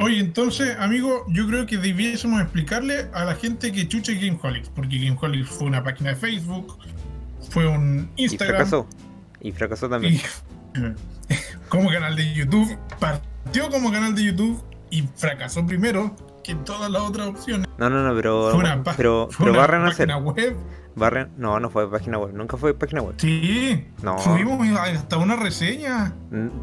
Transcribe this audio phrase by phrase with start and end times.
[0.00, 4.68] Oye, entonces, amigo, yo creo que debiésemos explicarle a la gente que chucha es Gameholics,
[4.70, 6.78] porque Gameholics fue una página de Facebook,
[7.50, 8.86] fue un Y Instagram fracasó.
[9.40, 10.14] Y fracasó también.
[10.14, 10.20] y
[11.68, 17.02] como canal de YouTube, partió como canal de YouTube y fracasó primero que todas las
[17.02, 17.68] otras opciones.
[17.78, 18.50] No, no, no, pero.
[18.50, 20.08] Fue una, pero fue pero una va a renacer.
[20.08, 20.56] página web.
[21.36, 22.34] No, no fue página web.
[22.34, 23.14] Nunca fue página web.
[23.18, 24.18] Sí, No.
[24.18, 26.12] subimos hasta una reseña.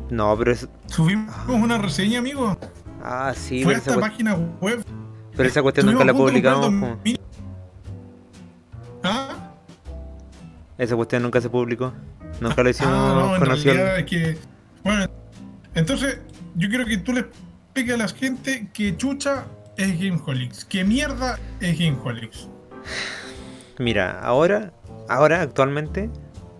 [0.09, 0.67] No, pero es.
[0.87, 2.57] Subimos una reseña, amigo.
[3.07, 4.83] Ah, sí, Fue pero esta página web.
[5.35, 6.65] pero esa cuestión nunca la publicamos.
[6.65, 6.95] comprar po.
[6.97, 7.19] 2000.
[9.03, 9.51] ¿Ah?
[10.77, 11.93] Esa cuestión nunca se publicó.
[12.41, 14.37] Nunca lo hicimos Ah, no, en que.
[14.83, 15.05] Bueno,
[15.75, 16.19] entonces,
[16.55, 19.45] yo quiero que tú le expliques a la gente que chucha
[19.77, 20.65] es Gameholics.
[20.65, 22.49] Que mierda es Gameholics.
[23.77, 24.73] Mira, ahora,
[25.09, 26.09] ahora actualmente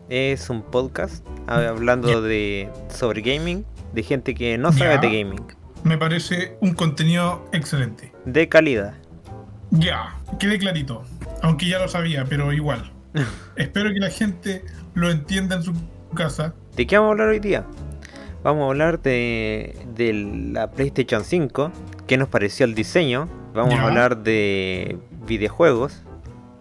[0.10, 5.46] es un podcast hablando de sobre gaming, de gente que no sabe de gaming,
[5.86, 8.12] Me parece un contenido excelente.
[8.26, 8.96] de calidad.
[9.70, 11.04] Ya, quede clarito.
[11.44, 12.92] Aunque ya lo sabía, pero igual.
[13.56, 14.66] Espero que la gente
[14.96, 15.74] lo entienda en su
[16.16, 16.56] casa.
[16.76, 17.66] ¿De qué vamos a hablar hoy día?
[18.44, 20.14] Vamos a hablar de, de
[20.54, 21.72] la PlayStation 5,
[22.08, 23.30] qué nos pareció el diseño.
[23.54, 26.02] Vamos a hablar de videojuegos,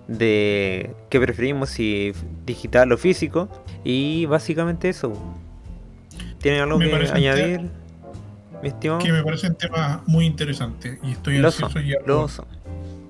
[0.07, 2.13] de qué preferimos, si
[2.45, 3.49] digital o físico.
[3.85, 5.15] Y básicamente eso.
[6.41, 7.71] ¿Tienen algo Me que añadir,
[8.65, 9.01] mi estimado?
[9.01, 10.99] Que me parecen temas muy interesantes.
[11.03, 11.99] Y estoy Lo ansioso son, ya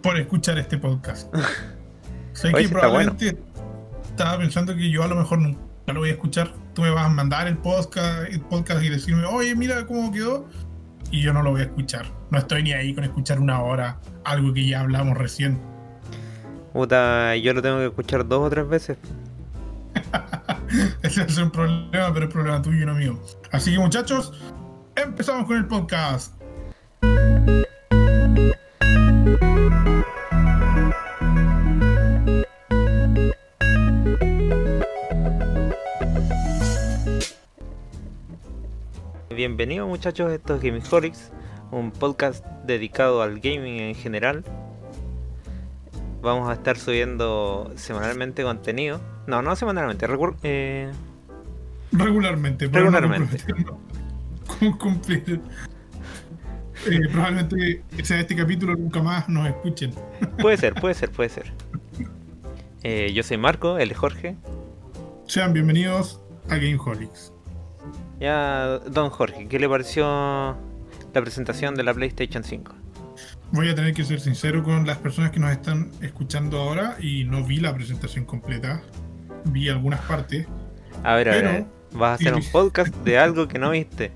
[0.03, 1.35] por, escuchar este podcast.
[2.33, 3.39] sé que probablemente
[4.11, 6.53] estaba pensando que yo a lo mejor nunca lo voy a escuchar.
[6.75, 10.47] Tú me vas a mandar el podcast, el podcast y decirme, oye, mira cómo quedó.
[11.11, 12.07] Y yo no lo voy a escuchar.
[12.31, 15.61] No estoy ni ahí con escuchar una hora, algo que ya hablamos recién.
[16.73, 18.99] Puta, yo lo tengo que escuchar dos o tres veces.
[21.03, 23.23] Ese es un problema, pero es problema tuyo y no mío.
[23.53, 24.33] Así que muchachos,
[24.97, 26.35] empezamos con el podcast.
[39.35, 41.33] Bienvenidos muchachos, esto es Gameholics,
[41.73, 44.45] un podcast dedicado al gaming en general.
[46.23, 49.01] Vamos a estar subiendo semanalmente contenido.
[49.27, 50.07] No, no semanalmente,
[50.43, 50.91] eh,
[51.93, 52.69] Regularmente.
[52.69, 53.84] no
[54.73, 55.41] Cumplir.
[56.91, 59.93] Eh, probablemente sea este capítulo nunca más nos escuchen.
[60.41, 61.53] puede ser, puede ser, puede ser.
[62.83, 64.37] Eh, yo soy Marco, él es Jorge.
[65.27, 66.21] Sean bienvenidos
[66.51, 67.33] a Gameholics.
[68.21, 72.75] Ya, don Jorge, ¿qué le pareció la presentación de la PlayStation 5?
[73.53, 77.25] Voy a tener que ser sincero con las personas que nos están escuchando ahora y
[77.25, 78.83] no vi la presentación completa.
[79.47, 80.47] Vi algunas partes.
[81.03, 83.59] A ver, a ver, Pero- a ver, vas a hacer un podcast de algo que
[83.59, 84.13] no viste.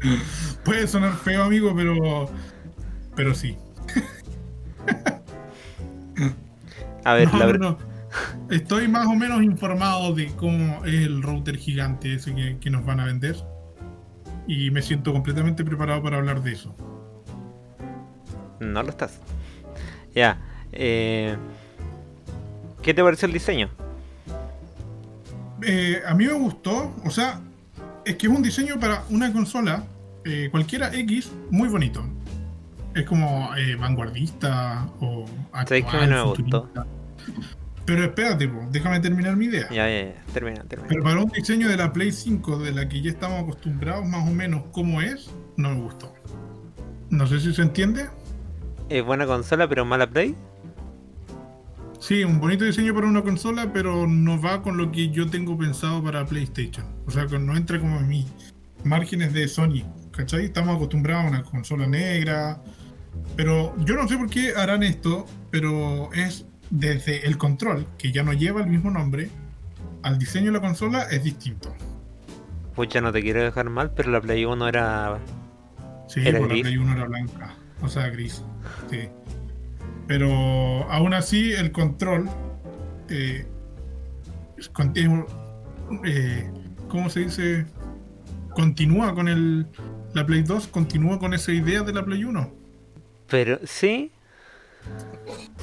[0.64, 2.28] Puede sonar feo, amigo, pero.
[3.16, 3.56] Pero sí.
[7.04, 7.78] A ver, No, la no, ver- no.
[8.50, 12.84] Estoy más o menos informado de cómo es el router gigante ese que, que nos
[12.84, 13.36] van a vender.
[14.46, 16.74] Y me siento completamente preparado para hablar de eso.
[18.60, 19.20] No lo estás.
[20.14, 20.40] Ya.
[20.72, 21.36] Eh,
[22.82, 23.68] ¿Qué te pareció el diseño?
[25.62, 27.40] Eh, a mí me gustó, o sea,
[28.04, 29.84] es que es un diseño para una consola,
[30.24, 32.04] eh, cualquiera X, muy bonito.
[32.94, 36.68] Es como eh, vanguardista o ¿Sabes qué no me gustó?
[37.84, 39.66] Pero espérate, po, déjame terminar mi idea.
[39.70, 40.24] Ya, ya, ya.
[40.34, 40.88] Termina, termina.
[40.88, 44.28] Pero para un diseño de la Play 5, de la que ya estamos acostumbrados más
[44.28, 46.14] o menos cómo es, no me gustó.
[47.08, 48.10] No sé si se entiende.
[48.90, 50.34] Es buena consola, pero mala play.
[52.00, 55.58] Sí, un bonito diseño para una consola, pero no va con lo que yo tengo
[55.58, 56.86] pensado para PlayStation.
[57.06, 58.26] O sea, que no entra como en mis
[58.84, 59.82] márgenes de Sony.
[60.12, 60.44] ¿Cachai?
[60.46, 62.62] Estamos acostumbrados a una consola negra.
[63.36, 68.22] Pero yo no sé por qué harán esto, pero es desde el control, que ya
[68.22, 69.30] no lleva el mismo nombre,
[70.02, 71.74] al diseño de la consola es distinto.
[72.74, 75.18] Pucha, no te quiero dejar mal, pero la Play 1 era.
[76.06, 76.62] Sí, Era la gris.
[76.62, 78.44] Play 1 era blanca, o sea, gris.
[78.90, 79.08] Sí.
[80.08, 82.28] Pero aún así, el control.
[83.10, 83.46] Eh,
[86.04, 86.50] eh,
[86.88, 87.66] ¿Cómo se dice?
[88.54, 89.66] Continúa con el.
[90.14, 92.50] La Play 2 continúa con esa idea de la Play 1.
[93.28, 94.10] Pero, sí.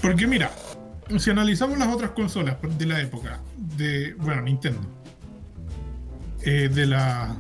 [0.01, 0.51] Porque mira,
[1.17, 4.13] si analizamos las otras consolas de la época, de.
[4.13, 4.79] Bueno, Nintendo.
[6.43, 7.35] eh, de la.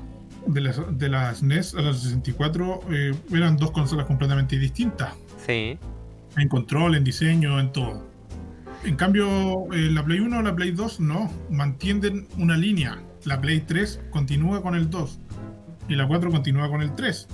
[0.47, 5.11] De la, de la SNES a la 64 eh, eran dos consolas completamente distintas.
[5.43, 5.79] Sí.
[6.37, 8.03] En control, en diseño, en todo.
[8.83, 13.01] En cambio, eh, la Play 1 o la Play 2 no, mantienen una línea.
[13.23, 15.19] La Play 3 continúa con el 2
[15.87, 17.27] y la 4 continúa con el 3.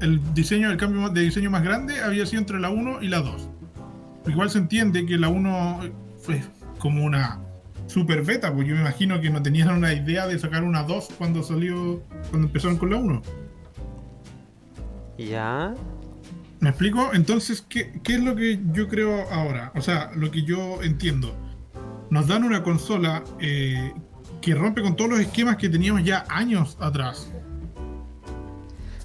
[0.00, 3.20] el diseño, el cambio de diseño más grande había sido entre la 1 y la
[3.20, 3.50] 2.
[4.28, 5.80] Igual se entiende que la 1
[6.22, 6.42] fue
[6.78, 7.40] como una
[7.86, 11.08] super beta, porque yo me imagino que no tenían una idea de sacar una 2
[11.18, 13.22] cuando salió, cuando empezaron con la 1.
[15.18, 15.74] Ya.
[16.60, 17.10] ¿Me explico?
[17.14, 19.72] Entonces, ¿qué, ¿qué, es lo que yo creo ahora?
[19.74, 21.34] O sea, lo que yo entiendo.
[22.10, 23.94] Nos dan una consola eh,
[24.42, 27.32] que rompe con todos los esquemas que teníamos ya años atrás.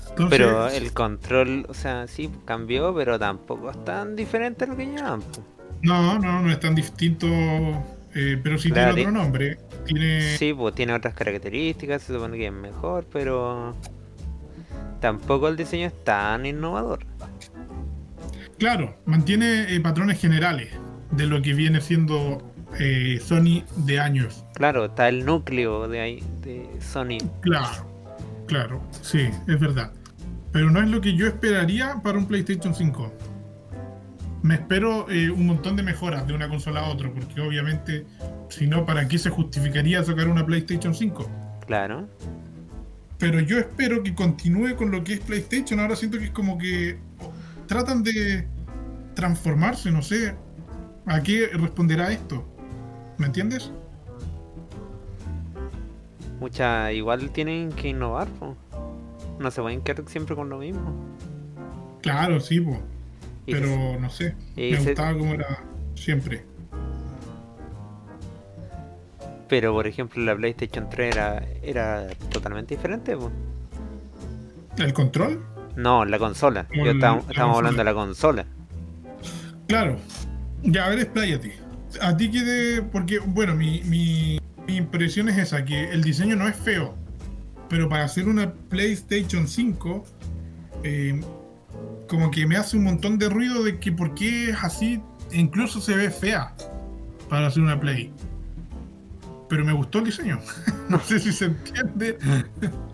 [0.09, 4.75] Entonces, pero el control, o sea, sí cambió, pero tampoco es tan diferente a lo
[4.75, 5.21] que llevan.
[5.81, 7.27] No, no, no es tan distinto,
[8.13, 9.57] eh, pero sí tiene otro nombre.
[9.85, 10.37] Tiene...
[10.37, 13.75] Sí, pues tiene otras características, se supone que es mejor, pero
[14.99, 17.05] tampoco el diseño es tan innovador.
[18.57, 20.69] Claro, mantiene eh, patrones generales
[21.11, 22.41] de lo que viene siendo
[22.79, 24.45] eh, Sony de años.
[24.53, 27.17] Claro, está el núcleo de, ahí, de Sony.
[27.41, 27.85] Claro,
[28.47, 29.91] claro, sí, es verdad.
[30.51, 33.13] Pero no es lo que yo esperaría para un PlayStation 5.
[34.41, 38.05] Me espero eh, un montón de mejoras de una consola a otra, porque obviamente,
[38.49, 41.29] si no, ¿para qué se justificaría sacar una PlayStation 5?
[41.65, 42.07] Claro.
[43.17, 45.79] Pero yo espero que continúe con lo que es PlayStation.
[45.79, 46.97] Ahora siento que es como que
[47.67, 48.47] tratan de
[49.13, 50.35] transformarse, no sé.
[51.05, 52.45] ¿A qué responderá esto?
[53.17, 53.71] ¿Me entiendes?
[56.39, 58.27] Mucha, igual tienen que innovar,
[59.39, 60.93] no se pueden quedar siempre con lo mismo.
[62.01, 62.79] Claro, sí, po.
[63.45, 65.63] pero no sé, me gustaba como era
[65.95, 66.43] siempre.
[69.47, 73.31] Pero por ejemplo la PlayStation 3 era, era totalmente diferente, po.
[74.77, 75.54] ¿El control?
[75.75, 76.67] No, la consola.
[76.73, 78.45] Yo estamos, hablando de la consola.
[79.67, 79.97] Claro.
[80.63, 81.65] Ya, a ver, expláyate
[82.01, 86.55] a ti que Porque, bueno, mi, mi, impresión es esa, que el diseño no es
[86.55, 86.95] feo,
[87.69, 90.03] pero para hacer una PlayStation 5,
[90.83, 91.21] eh,
[92.07, 95.01] como que me hace un montón de ruido de que por qué es así,
[95.31, 96.55] incluso se ve fea
[97.29, 98.11] para hacer una Play.
[99.49, 100.39] Pero me gustó el diseño.
[100.89, 102.17] no sé si se entiende.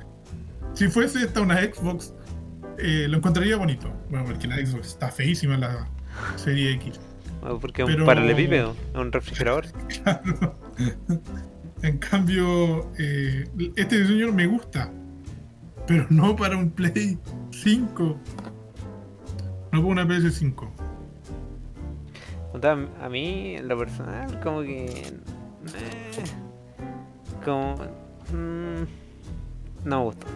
[0.74, 2.14] si fuese esta una Xbox,
[2.82, 3.92] eh, lo encontraría bonito.
[4.10, 5.88] Bueno, porque la Xbox está feísima la
[6.36, 7.00] serie X.
[7.60, 9.66] Porque es un paralelepípedo, un refrigerador.
[10.04, 10.56] Claro.
[11.84, 13.44] En cambio, eh,
[13.76, 14.92] este diseño me gusta,
[15.88, 17.18] pero no para un Play
[17.52, 18.20] 5.
[19.72, 20.70] No para una PS5.
[23.02, 24.86] A mí, en lo personal, como que.
[24.86, 26.24] Eh,
[27.44, 27.76] como.
[28.32, 28.84] Mmm,
[29.86, 30.28] no me gustó.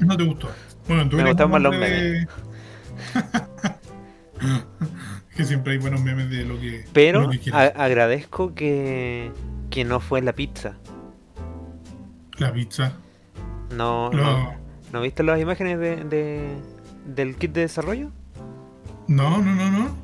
[0.00, 0.48] No te gustó.
[0.90, 2.26] Bueno, tú me gustan más los memes.
[5.36, 6.84] que siempre hay buenos memes de lo que.
[6.92, 9.30] Pero agradezco que,
[9.70, 10.74] que no fue la pizza.
[12.38, 12.94] La pizza.
[13.72, 14.52] No, no.
[14.92, 16.48] ¿No viste las imágenes de, de,
[17.06, 18.10] del kit de desarrollo?
[19.06, 19.96] No, no, no, no.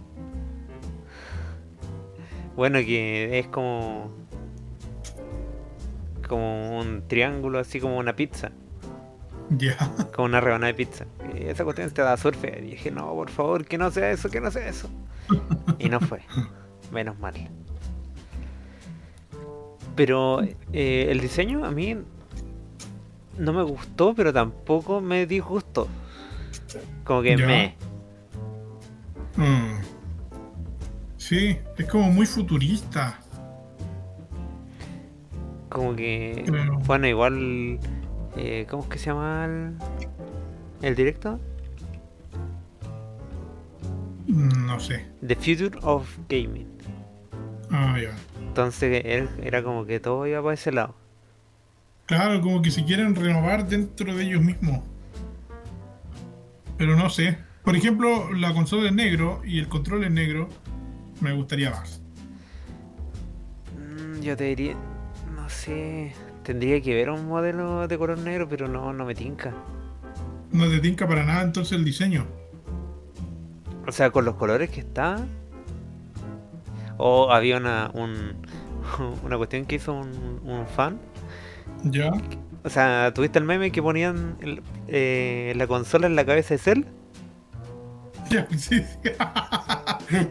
[2.54, 4.12] Bueno, que es como.
[6.28, 8.52] Como un triángulo, así como una pizza.
[9.58, 9.76] Ya.
[10.12, 11.06] Como una rebanada de pizza.
[11.34, 12.58] Y esa cuestión te da surfe.
[12.60, 14.88] Y dije, no, por favor, que no sea eso, que no sea eso.
[15.78, 16.20] Y no fue.
[16.92, 17.34] Menos mal.
[19.94, 21.96] Pero eh, el diseño a mí
[23.38, 25.88] no me gustó, pero tampoco me disgustó.
[27.04, 27.74] Como que me.
[29.36, 29.80] Mm.
[31.16, 33.18] Sí, es como muy futurista.
[35.68, 36.44] Como que.
[36.84, 37.78] Bueno, igual.
[38.36, 39.74] Eh, ¿Cómo es que se llama el,
[40.82, 41.40] el directo?
[44.26, 45.06] No sé.
[45.26, 46.66] The Future of Gaming.
[47.70, 48.14] Ah, ya.
[48.40, 49.04] Entonces
[49.42, 50.94] era como que todo iba para ese lado.
[52.06, 54.80] Claro, como que se quieren renovar dentro de ellos mismos.
[56.76, 57.38] Pero no sé.
[57.64, 60.48] Por ejemplo, la consola es negro y el control es negro.
[61.20, 62.00] Me gustaría más.
[63.76, 64.76] Mm, yo te diría.
[65.34, 66.12] No sé.
[66.46, 69.52] Tendría que ver un modelo de color negro, pero no, no me tinca.
[70.52, 72.24] No te tinca para nada entonces el diseño.
[73.84, 75.26] O sea, con los colores que está.
[76.98, 78.36] O había una, un,
[79.24, 81.00] una cuestión que hizo un, fan.
[81.82, 82.12] Ya.
[82.62, 84.36] O sea, ¿tuviste el meme que ponían
[84.86, 86.84] eh, la consola en la cabeza de Cell?
[88.30, 89.10] Ya, sí, sí.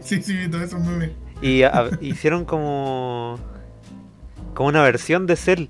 [0.00, 1.10] sí, sí, vi todos esos memes.
[1.42, 1.62] Y
[2.00, 3.38] hicieron como.
[4.54, 5.66] como una versión de Cell.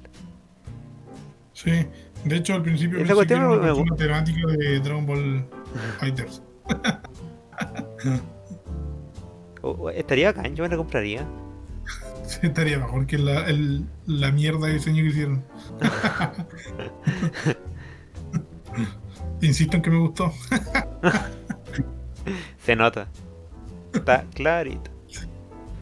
[1.57, 1.71] Sí,
[2.27, 5.47] de hecho al principio Esa cuestión era una temática de Dragon Ball
[5.99, 6.43] Fighters.
[9.95, 11.27] estaría acá, yo me la compraría.
[12.43, 13.47] estaría mejor que la,
[14.05, 15.43] la mierda de diseño que hicieron.
[19.41, 20.31] Insisto en que me gustó.
[22.59, 23.09] Se nota.
[23.95, 24.91] Está clarito.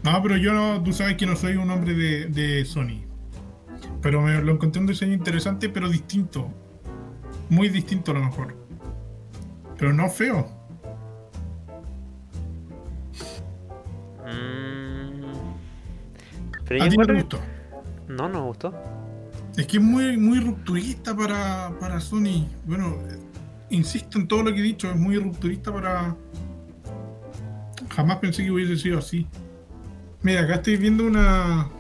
[0.05, 3.14] No, pero yo no, tú sabes que no soy un hombre de, de Sony.
[4.05, 6.47] Pero me lo encontré un diseño interesante, pero distinto.
[7.49, 8.55] Muy distinto a lo mejor.
[9.79, 10.47] Pero no feo.
[14.27, 15.25] Mm.
[16.53, 17.41] ¿A Pero ti no te gustó?
[18.07, 18.75] No, no me gustó.
[19.57, 22.47] Es que es muy, muy rupturista para, para Sony.
[22.67, 22.99] Bueno,
[23.71, 26.15] insisto en todo lo que he dicho, es muy rupturista para.
[27.89, 29.27] Jamás pensé que hubiese sido así.
[30.21, 31.71] Mira, acá estoy viendo una,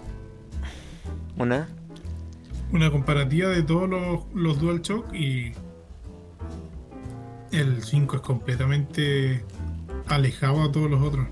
[1.37, 1.69] Una.
[2.75, 5.53] Una comparativa de todos los, los DualShock y.
[7.53, 9.45] El 5 es completamente
[10.09, 11.29] alejado a todos los otros.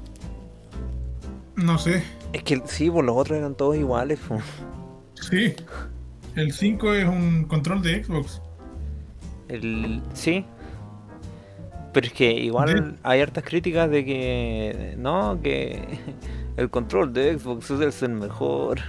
[1.57, 2.05] No sé.
[2.33, 4.21] Es que sí, pues los otros eran todos iguales.
[5.15, 5.55] Sí.
[6.37, 8.41] El 5 es un control de Xbox.
[9.49, 10.47] El, sí.
[11.93, 15.99] Pero es que igual hay hartas críticas de que no, que
[16.57, 18.81] el control de Xbox es el mejor.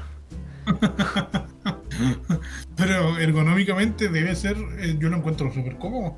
[2.78, 6.16] Pero ergonómicamente debe ser, eh, yo lo encuentro súper cómodo.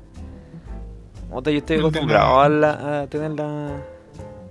[1.30, 3.82] Otra, yo estoy acostumbrado a, la- a tener la.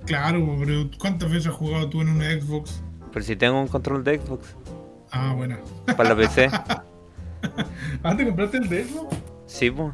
[0.05, 2.81] Claro, pero ¿cuántas veces has jugado tú en una Xbox?
[3.11, 4.55] Pero si tengo un control de Xbox
[5.11, 5.57] Ah, buena.
[5.97, 6.47] para la PC,
[8.03, 9.15] ¿Ah, te compraste el de Xbox?
[9.47, 9.93] sí, pues.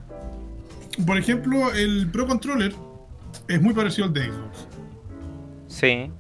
[1.06, 2.74] Por ejemplo, el Pro Controller
[3.48, 4.68] es muy parecido al de Xbox,
[5.68, 6.12] Sí,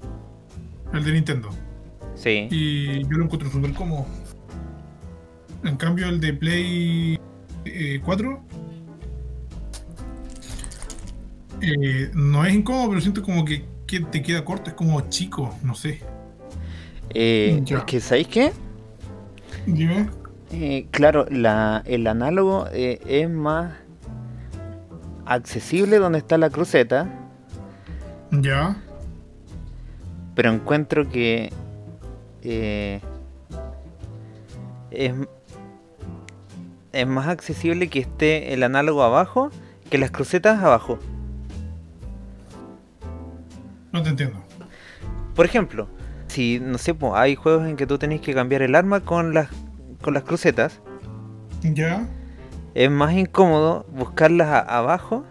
[0.93, 1.49] el de Nintendo.
[2.15, 2.47] sí.
[2.49, 4.05] Y yo lo encuentro súper cómodo.
[5.63, 7.19] En cambio, el de Play
[7.65, 8.41] eh, 4
[11.61, 15.53] eh, no es incómodo, pero siento como que, que te queda corto, es como chico,
[15.63, 16.01] no sé.
[17.13, 17.79] Eh, Ya.
[17.79, 18.51] es que, ¿sabéis qué?
[19.67, 20.09] Dime.
[20.51, 23.73] Eh, claro, la, el análogo eh, es más
[25.25, 27.07] accesible donde está la cruceta,
[28.31, 28.75] Ya.
[30.35, 31.53] pero encuentro que
[32.41, 32.99] eh,
[34.89, 35.13] es,
[36.93, 39.49] es más accesible que esté el análogo abajo
[39.89, 40.99] que las crucetas abajo.
[43.91, 44.37] No te entiendo.
[45.35, 45.87] Por ejemplo,
[46.27, 49.33] si no sé, po, hay juegos en que tú tenés que cambiar el arma con
[49.33, 49.49] las
[50.01, 50.79] con las crucetas,
[51.61, 52.07] Ya.
[52.73, 55.23] es más incómodo buscarlas a- abajo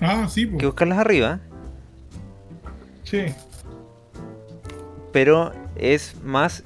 [0.00, 0.60] Ah, sí, pues.
[0.60, 1.40] que buscarlas arriba.
[3.02, 3.26] Sí.
[5.12, 6.64] pero es más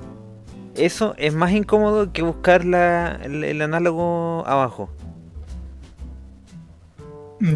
[0.78, 4.90] eso es más incómodo que buscar la- el, el análogo abajo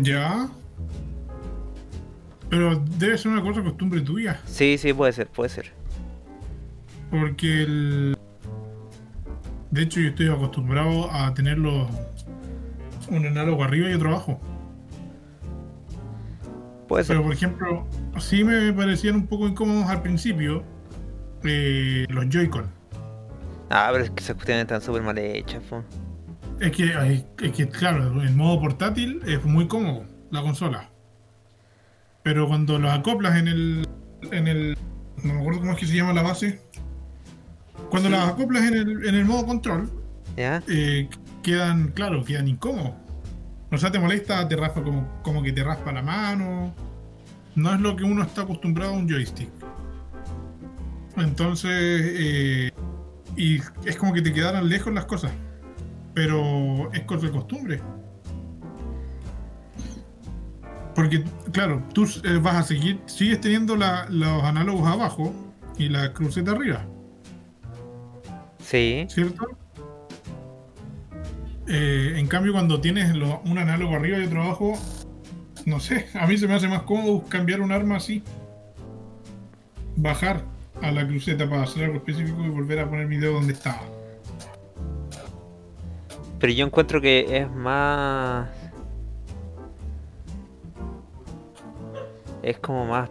[0.02, 0.48] Ya.
[2.50, 4.40] Pero debe ser una cosa costumbre tuya.
[4.44, 5.72] sí sí puede ser puede ser
[7.10, 8.16] Porque el.
[9.70, 11.88] De hecho, yo estoy acostumbrado a tenerlo
[13.08, 14.38] un análogo arriba y otro abajo.
[16.88, 17.86] puede ser Pero por ejemplo,
[18.18, 20.62] sí me parecían un poco incómodos al principio
[21.44, 22.66] eh, los Joy-Con.
[23.72, 25.82] Ah pero es que esas cuestiones están súper mal hechas po.
[26.60, 30.90] Es que, es que, claro, en modo portátil es muy cómodo la consola.
[32.22, 33.88] Pero cuando los acoplas en el.
[34.30, 34.78] en el.
[35.24, 36.60] no me acuerdo cómo es que se llama la base.
[37.90, 38.14] Cuando Sí.
[38.14, 39.90] las acoplas en el, en el modo control,
[40.36, 41.08] ya eh,
[41.42, 42.92] quedan, claro, quedan incómodos.
[43.72, 46.72] O sea, te molesta, te raspa como, como que te raspa la mano.
[47.56, 49.50] No es lo que uno está acostumbrado a un joystick.
[51.16, 52.71] Entonces, eh,
[53.36, 55.32] y es como que te quedaran lejos las cosas.
[56.14, 57.80] Pero es cosa de costumbre.
[60.94, 65.32] Porque, claro, tú eh, vas a seguir, sigues teniendo la- los análogos abajo
[65.78, 66.84] y la cruceta arriba.
[68.58, 69.46] sí ¿cierto?
[71.68, 74.74] Eh, en cambio, cuando tienes lo- un análogo arriba y otro abajo,
[75.64, 78.22] no sé, a mí se me hace más cómodo cambiar un arma así.
[79.96, 80.44] Bajar
[80.82, 83.82] a la cruceta para hacer algo específico y volver a poner mi dedo donde estaba.
[86.38, 88.48] pero yo encuentro que es más
[92.42, 93.08] es como más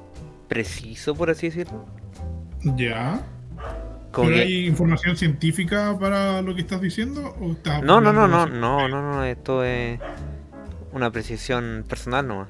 [0.47, 1.85] preciso por así decirlo
[2.75, 3.21] Ya.
[4.13, 7.33] ¿Pero que hay información científica para lo que estás diciendo?
[7.39, 9.97] ¿O estás no no no no no no no esto es
[10.91, 12.49] una precisión personal nomás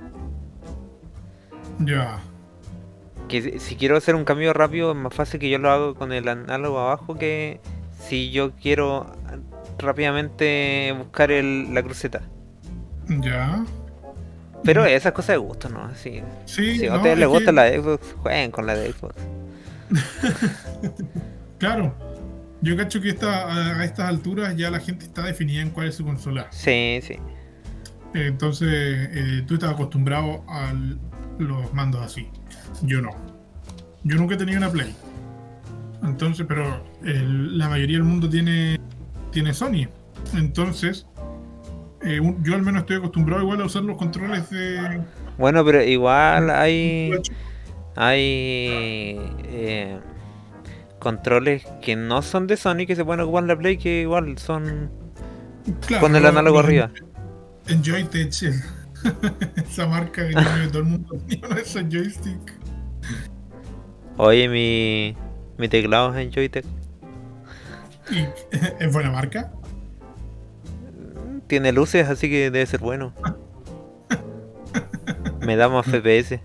[1.79, 2.19] Ya.
[3.31, 6.11] Que si- quiero hacer un cambio rápido es más fácil que yo lo hago con
[6.13, 7.59] el análogo abajo que
[8.07, 9.15] si yo quiero
[9.79, 12.21] rápidamente buscar el- la cruceta.
[13.07, 13.65] Ya.
[14.63, 15.93] Pero esas cosas de gusto, ¿no?
[15.95, 18.67] Si, Sí, si a no, ustedes les es gusta que- la de Xbox, jueguen con
[18.67, 19.15] la de Xbox.
[21.57, 21.93] Claro.
[22.63, 25.87] Yo cacho que esta, a a estas alturas ya la gente está definida en cuál
[25.87, 26.47] es su consola.
[26.51, 27.15] Sí, sí.
[28.13, 30.73] Entonces, eh, tú estás acostumbrado a
[31.39, 32.29] los mandos así.
[32.83, 33.09] Yo no.
[34.03, 34.95] Yo nunca he tenido una Play.
[36.03, 38.79] Entonces, pero el- la mayoría del mundo tiene,
[39.31, 39.87] tiene Sony.
[40.35, 41.05] Entonces,
[42.01, 45.01] eh, un- yo al menos estoy acostumbrado igual a usar los controles de...
[45.37, 47.11] Bueno, pero igual hay
[47.95, 49.99] hay eh,
[50.99, 54.37] controles que no son de Sony que se pueden ocupar en la Play que igual
[54.37, 54.89] son
[55.85, 56.89] Claro, con el análogo los- arriba.
[57.67, 58.33] En Joytech,
[59.67, 62.53] esa marca que tiene todo el mundo tiene esos joystick.
[64.17, 65.15] Oye, mi
[65.57, 66.65] mi teclado es en Joytech.
[68.09, 68.25] Y
[68.79, 69.51] es buena marca.
[71.47, 73.13] Tiene luces, así que debe ser bueno.
[75.41, 76.39] Me da más FPS.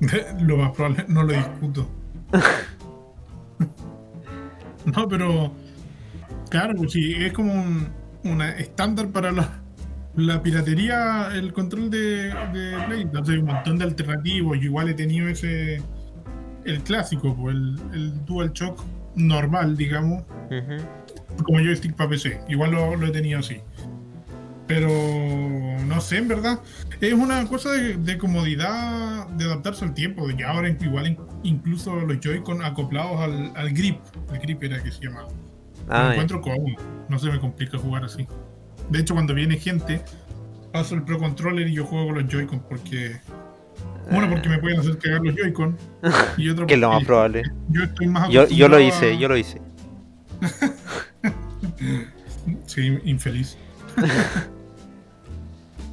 [0.40, 1.88] Lo más probable, no lo discuto.
[4.84, 5.52] no, pero.
[6.50, 7.88] Claro, pues sí, es como un
[8.24, 9.60] una estándar para la,
[10.16, 13.02] la piratería, el control de, de Play.
[13.02, 14.56] Entonces hay un montón de alternativos.
[14.58, 15.82] Yo igual he tenido ese.
[16.64, 18.82] El clásico, pues el, el DualShock
[19.16, 20.22] normal, digamos.
[20.50, 21.42] Ujú.
[21.44, 22.40] como joystick para PC.
[22.48, 23.58] Igual lo, lo he tenido así.
[24.66, 24.88] Pero
[25.86, 26.58] no sé, en verdad.
[27.00, 30.26] Es una cosa de, de comodidad, de adaptarse al tiempo.
[30.26, 33.98] De que ahora igual in- incluso los Joy-Con acoplados al, al grip.
[34.32, 35.28] El grip era que se llamaba.
[35.90, 36.76] Ah, encuentro cómodo.
[37.10, 38.26] No se me complica jugar así.
[38.90, 40.02] De hecho, cuando viene gente,
[40.72, 43.16] paso el Pro Controller y yo juego con los Joy-Con porque.
[44.10, 45.76] Uno, porque me pueden hacer cagar los Joy-Con.
[46.36, 47.42] Y otro, que es lo más probable.
[47.70, 49.60] yo estoy más Yo, yo lo hice, a- yo lo hice.
[52.66, 53.56] Sí, infeliz.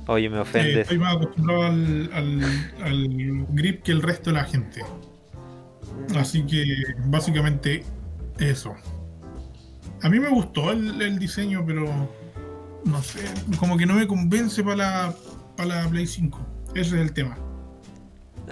[0.08, 0.78] Oye, me Eh, ofendes.
[0.80, 2.42] estoy más acostumbrado al, al,
[2.84, 4.82] al grip que el resto de la gente.
[6.18, 6.66] Así que
[7.06, 7.84] básicamente
[8.40, 8.76] eso.
[10.02, 11.86] A mí me gustó el, el diseño, pero
[12.86, 13.20] no sé,
[13.60, 15.14] como que no me convence para la,
[15.56, 16.40] para la Play 5.
[16.74, 17.38] Ese es el tema.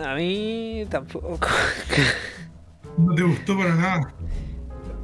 [0.04, 1.40] A mí tampoco.
[2.98, 4.14] No te gustó para nada.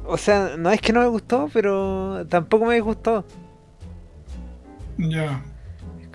[0.06, 3.24] O sea, no es que no me gustó, pero tampoco me disgustó.
[4.98, 5.42] Ya.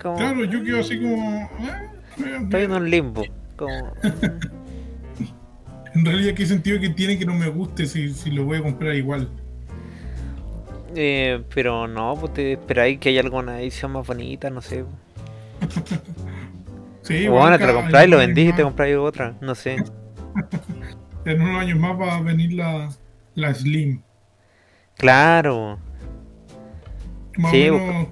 [0.00, 1.16] Como, Claro, yo quedo así como.
[1.60, 3.22] eh, eh, Estoy en un limbo.
[3.56, 3.92] Como,
[5.94, 8.62] En realidad, ¿qué sentido que tiene que no me guste si, si lo voy a
[8.62, 9.28] comprar igual?
[10.94, 14.84] Eh, pero no, pues te esperáis que haya alguna edición más bonita, no sé.
[17.02, 19.76] Sí, o bueno, te lo cada- compráis, lo vendís y te compráis otra, no sé.
[21.24, 22.90] En unos años más va a venir la,
[23.34, 24.02] la Slim.
[24.96, 25.78] Claro,
[27.36, 28.08] Más Sí, menos,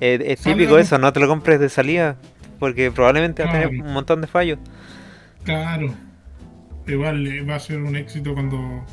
[0.00, 2.16] eh, es típico eso, no te lo compres de salida,
[2.58, 4.58] porque probablemente va a tener un montón de fallos.
[5.44, 5.94] claro.
[6.86, 8.84] Igual eh, va a ser un éxito cuando.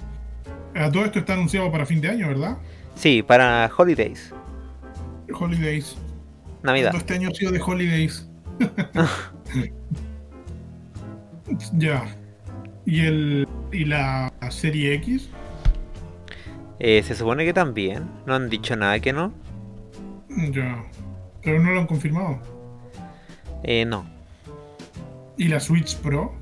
[0.76, 2.58] A todo esto está anunciado para fin de año, ¿verdad?
[2.98, 4.34] Sí, para Holidays,
[5.34, 5.96] Holidays.
[6.64, 6.96] Navidad.
[6.96, 8.28] Este año ha sido de Holidays.
[11.74, 12.04] ya.
[12.86, 15.30] ¿Y el y la serie X?
[16.80, 19.34] Eh, se supone que también, no han dicho nada que no.
[20.52, 20.84] Ya.
[21.44, 22.40] Pero no lo han confirmado.
[23.64, 24.06] Eh, no.
[25.38, 26.34] ¿Y la Switch Pro?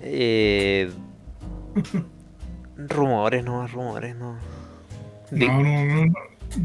[0.00, 0.90] Eh,
[2.76, 4.51] rumores, no, rumores, no.
[5.32, 6.12] Di- No, no, no, no.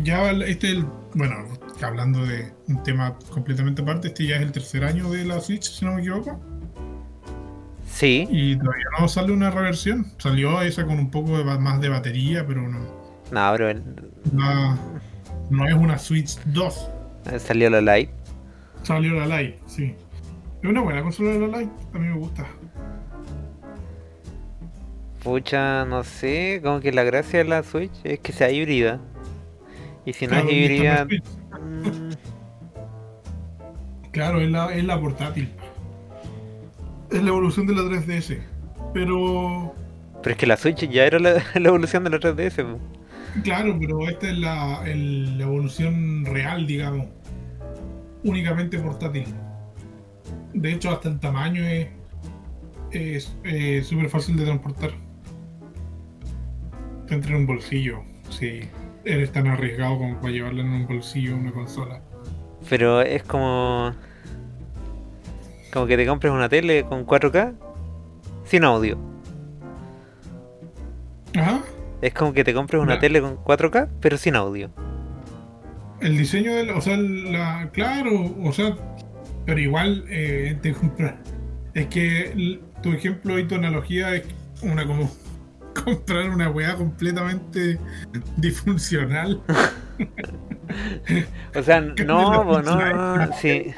[0.03, 0.85] Ya este es el.
[1.15, 1.35] Bueno,
[1.81, 5.63] hablando de un tema completamente aparte, este ya es el tercer año de la Switch,
[5.63, 6.39] si no me equivoco.
[7.89, 10.05] Sí, Y todavía no sale una reversión.
[10.17, 12.79] Salió esa con un poco de más de batería, pero no.
[13.31, 13.83] no, pero el-
[14.33, 14.77] No,
[15.49, 16.89] no es una Switch 2.
[17.39, 18.11] salió la Lite.
[18.83, 19.95] Salió la Lite, sí.
[20.61, 22.45] Es una buena consola de la Lite, a mí me gusta.
[25.27, 29.01] Pucha, no sé, como que la gracia de la Switch es que sea híbrida.
[30.05, 31.21] Y si no Claro, es híbrida, es
[31.59, 32.13] mm,
[34.11, 35.49] Claro, es la, es la portátil.
[37.09, 38.39] Es la evolución de la 3DS.
[38.93, 39.73] Pero.
[40.21, 42.63] pero es que la Switch ya era la, la evolución de la 3DS.
[42.63, 42.79] po.
[43.43, 47.07] Claro, pero esta es la, el- la evolución real, digamos.
[48.23, 49.25] Únicamente portátil.
[50.53, 51.87] De hecho, hasta el tamaño es
[52.91, 54.91] es eh, súper fácil de transportar.
[57.07, 58.61] Te entra en un bolsillo, si
[59.05, 62.01] eres tan arriesgado como para llevarla en un bolsillo una consola.
[62.69, 63.93] Pero es como.
[65.71, 67.53] Como que te compres una tele con 4K
[68.45, 68.97] sin audio.
[71.35, 71.61] Ajá.
[72.01, 74.69] Es como que te compres una tele con 4K pero sin audio.
[75.99, 78.75] El diseño de la, o sea, la, claro, o sea,
[79.45, 81.15] pero igual eh, te compras.
[81.73, 84.25] Es que tu ejemplo y tu analogía es
[84.61, 85.09] una como
[85.83, 87.79] comprar una weá completamente
[88.37, 89.41] disfuncional.
[91.55, 93.73] O sea, no, no, no, sí.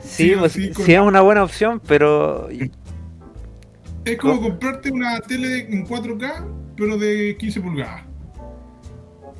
[0.00, 5.86] Sí, pues, sí, sí es una buena opción, pero Es como comprarte una tele en
[5.86, 8.02] 4K, pero de 15 pulgadas.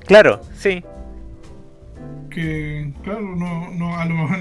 [0.06, 0.84] claro, sí.
[2.30, 4.38] Que, claro, no, no, a lo mejor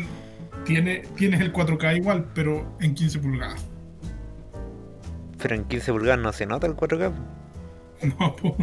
[0.66, 3.66] tiene, tienes el 4K igual, pero en 15 pulgadas.
[5.42, 7.12] Pero en 15 pulgadas no se nota el 4K.
[8.20, 8.56] No, po.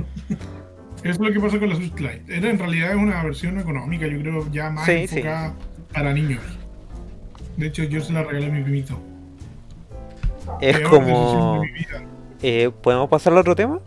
[1.03, 1.93] Eso es lo que pasa con la Switch.
[2.29, 5.19] Era en realidad es una versión económica, yo creo, ya más Sí, sí.
[5.19, 5.55] enfocada
[5.93, 6.41] para niños.
[7.57, 8.99] De hecho, yo se la regalé a mi primito.
[10.61, 11.63] Es Peor como...
[12.43, 13.81] eh, ¿Podemos pasar al otro tema?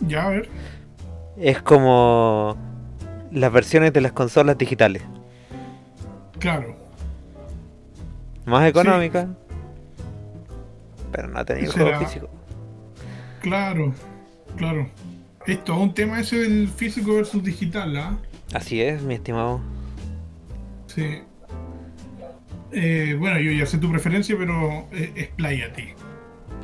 [0.00, 0.48] Ya, a ver.
[1.36, 2.56] Es como
[3.30, 5.02] las versiones de las consolas digitales.
[6.38, 6.74] Claro.
[8.46, 9.26] Más económicas.
[11.12, 12.28] Pero no ha tenido juego físico.
[13.40, 13.94] Claro,
[14.56, 14.88] claro.
[15.46, 18.18] Esto es un tema ese del físico versus digital, ¿ah?
[18.52, 19.60] Así es, mi estimado.
[20.86, 21.22] Sí.
[22.72, 25.94] Eh, bueno, yo ya sé tu preferencia, pero eh, expláyate.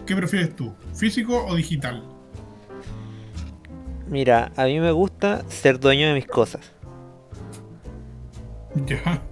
[0.06, 0.72] ¿Qué prefieres tú?
[0.94, 2.04] ¿Físico o digital?
[4.08, 6.70] Mira, a mí me gusta ser dueño de mis cosas.
[8.86, 9.22] Ya.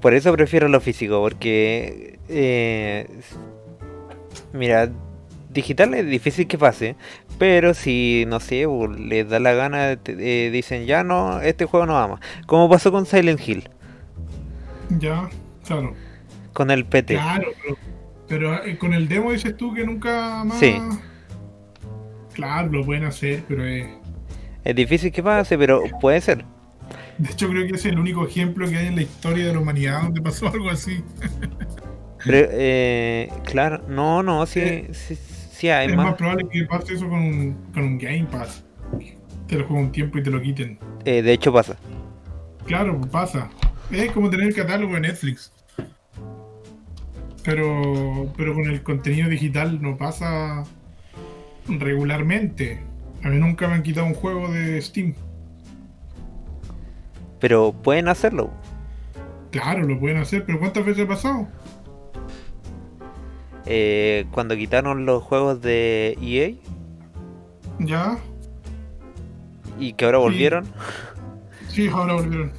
[0.00, 2.18] Por eso prefiero lo físico, porque...
[2.28, 3.06] eh,
[4.52, 4.90] mira,
[5.52, 6.96] digital es difícil que pase,
[7.38, 8.66] pero si, no sé,
[8.98, 12.20] les da la gana, te- eh, dicen, ya no, este juego no vamos.
[12.46, 13.68] Como pasó con Silent Hill,
[14.98, 15.28] Ya,
[15.66, 15.94] claro.
[16.52, 17.14] con el PT.
[17.14, 17.76] Claro, pero,
[18.28, 20.58] pero, eh, con el demo dices tú que nunca más.
[20.58, 20.76] Sí.
[22.32, 23.86] Claro, lo pueden hacer, pero es.
[24.64, 26.44] Es difícil que pase, pero puede ser.
[27.18, 29.58] De hecho, creo que es el único ejemplo que hay en la historia de la
[29.60, 31.02] humanidad donde pasó algo así.
[32.24, 35.16] Pero, eh, claro, no, no, sí, sí,
[35.68, 36.14] es más más.
[36.14, 38.64] probable que pase eso con un, con un Game Pass.
[39.46, 40.78] Te lo juega un tiempo y te lo quiten.
[41.04, 41.76] Eh, de hecho pasa.
[42.66, 43.50] Claro, pasa.
[43.90, 45.52] Es como tener el catálogo de Netflix.
[47.44, 50.64] Pero, pero con el contenido digital no pasa
[51.66, 52.80] regularmente.
[53.22, 55.14] A mí nunca me han quitado un juego de Steam.
[57.40, 58.50] Pero pueden hacerlo.
[59.50, 61.48] Claro, lo pueden hacer, pero ¿cuántas veces ha pasado?
[63.66, 66.52] Eh, cuando quitaron los juegos de EA
[67.78, 68.18] Ya,
[69.78, 70.22] y que ahora Sí.
[70.24, 70.64] volvieron.
[71.68, 72.52] sí, ahora volvieron.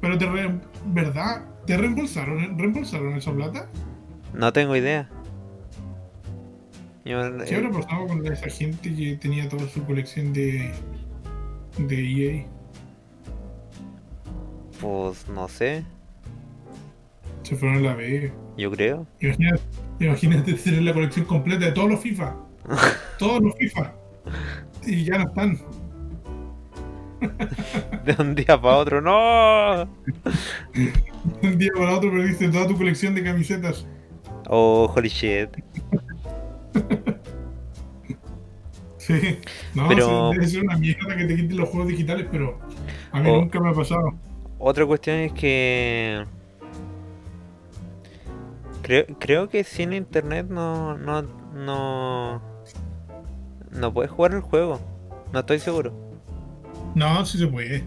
[0.00, 1.44] Pero te re- ¿verdad?
[1.66, 3.68] ¿Te reembolsaron, reembolsaron esa plata?
[4.34, 5.08] No tengo idea.
[7.04, 10.70] Yo, ¿Qué eh, habrá pasado con esa gente que tenía toda su colección de,
[11.78, 11.96] de
[12.40, 12.46] EA?
[14.80, 15.84] pues no sé,
[17.42, 18.32] Se fueron a la vez.
[18.56, 19.06] yo creo.
[19.20, 19.60] Imagínate,
[20.00, 22.36] imagínate tener la colección completa de todos los FIFA.
[23.18, 23.92] todos los FIFA.
[24.86, 25.58] Y ya no están.
[28.04, 29.82] De un día para otro, no.
[31.42, 33.86] Un día para otro perdiste toda tu colección de camisetas.
[34.48, 35.48] Oh, holy shit.
[38.98, 39.38] Sí.
[39.74, 42.60] No, Pero- debe ser una mierda que te quiten los juegos digitales, pero
[43.10, 43.40] a mí Oh.
[43.40, 44.12] nunca me ha pasado.
[44.60, 46.24] Otra cuestión es que
[48.82, 52.42] creo, creo que sin internet no, no, no,
[53.70, 54.80] no puedes jugar el juego.
[55.32, 55.92] No estoy seguro.
[56.94, 57.84] No, sí se puede.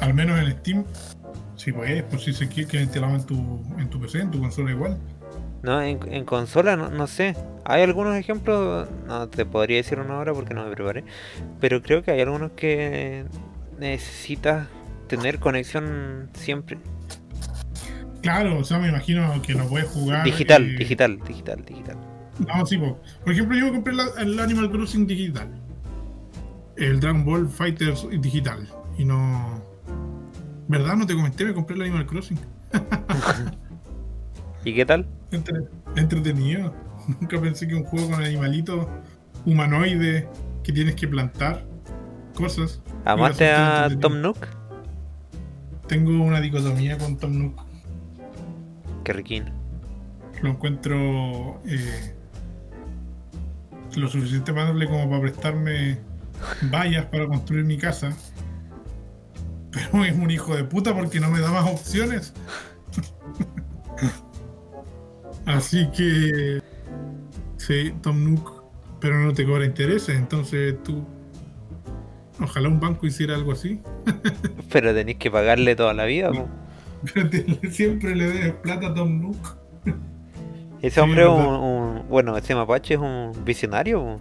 [0.00, 0.84] Al menos en Steam.
[1.56, 4.40] Sí puedes, pues si se quiere que hagan en tu, en tu PC, en tu
[4.40, 4.98] consola igual.
[5.62, 7.36] No, en, en consola no, no sé.
[7.64, 11.04] Hay algunos ejemplos, no te podría decir una hora porque no me preparé.
[11.60, 13.24] Pero creo que hay algunos que
[13.78, 14.66] necesitas
[15.06, 16.78] tener conexión siempre.
[18.22, 20.24] Claro, o sea, me imagino que no puedes jugar.
[20.24, 21.96] Digital, eh, digital, digital, digital.
[22.38, 22.98] No, sí, po.
[23.24, 25.48] por ejemplo, yo compré la- el Animal Crossing digital.
[26.76, 28.66] El Dragon Ball Fighters digital.
[28.96, 29.62] Y no.
[30.68, 30.96] ¿Verdad?
[30.96, 32.38] No te comenté, me compré el Animal Crossing.
[34.64, 35.06] ¿Y qué tal?
[35.32, 35.64] Entre-
[35.96, 36.74] entretenido.
[37.20, 38.86] Nunca pensé que un juego con animalitos
[39.44, 40.26] humanoides
[40.62, 41.64] que tienes que plantar
[42.34, 42.80] cosas.
[43.04, 44.20] ¿Amaste a Tom.
[44.20, 44.38] Nook?
[45.88, 47.60] Tengo una dicotomía con Tom Nook.
[49.04, 49.44] Qué riquín.
[50.42, 52.14] Lo encuentro eh,
[53.96, 55.98] lo suficiente amable como para prestarme
[56.70, 58.14] vallas para construir mi casa.
[59.70, 62.32] Pero es un hijo de puta porque no me da más opciones.
[65.46, 66.60] Así que.
[67.56, 68.62] Sí, Tom Nook.
[69.00, 71.04] Pero no te cobra intereses, entonces tú.
[72.40, 73.80] Ojalá un banco hiciera algo así.
[74.72, 76.30] Pero tenéis que pagarle toda la vida.
[76.30, 76.48] po.
[77.12, 77.28] Pero
[77.60, 79.56] te- siempre le des plata a Tom Nook.
[80.80, 84.18] Ese Sí, hombre es un, Bueno, ese mapache es un visionario.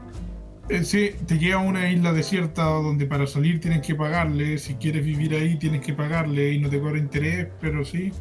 [0.69, 4.57] Eh, sí, te lleva a una isla desierta donde para salir tienes que pagarle.
[4.57, 8.11] Si quieres vivir ahí tienes que pagarle y no te cobra interés, pero sí.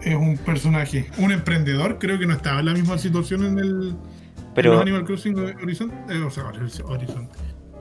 [0.00, 1.06] Es un personaje.
[1.18, 3.96] Un emprendedor, creo que no estaba en la misma situación en el.
[4.54, 5.92] Pero- en los Animal Crossing Horizon.
[6.08, 7.28] eh, o sea, Horizon.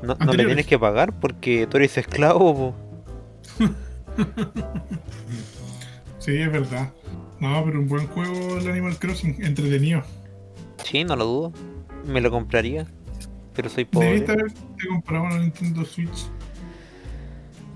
[0.04, 2.76] No, no le tienes que pagar porque tú eres esclavo.
[6.24, 6.94] Sí, es verdad.
[7.42, 10.04] No, pero un buen juego el Animal Crossing, entretenido.
[10.82, 11.54] Sí, no lo dudo.
[12.06, 12.88] Me lo compraría.
[13.54, 14.08] Pero soy pobre.
[14.08, 16.30] Debiste haberte comprado una Nintendo Switch.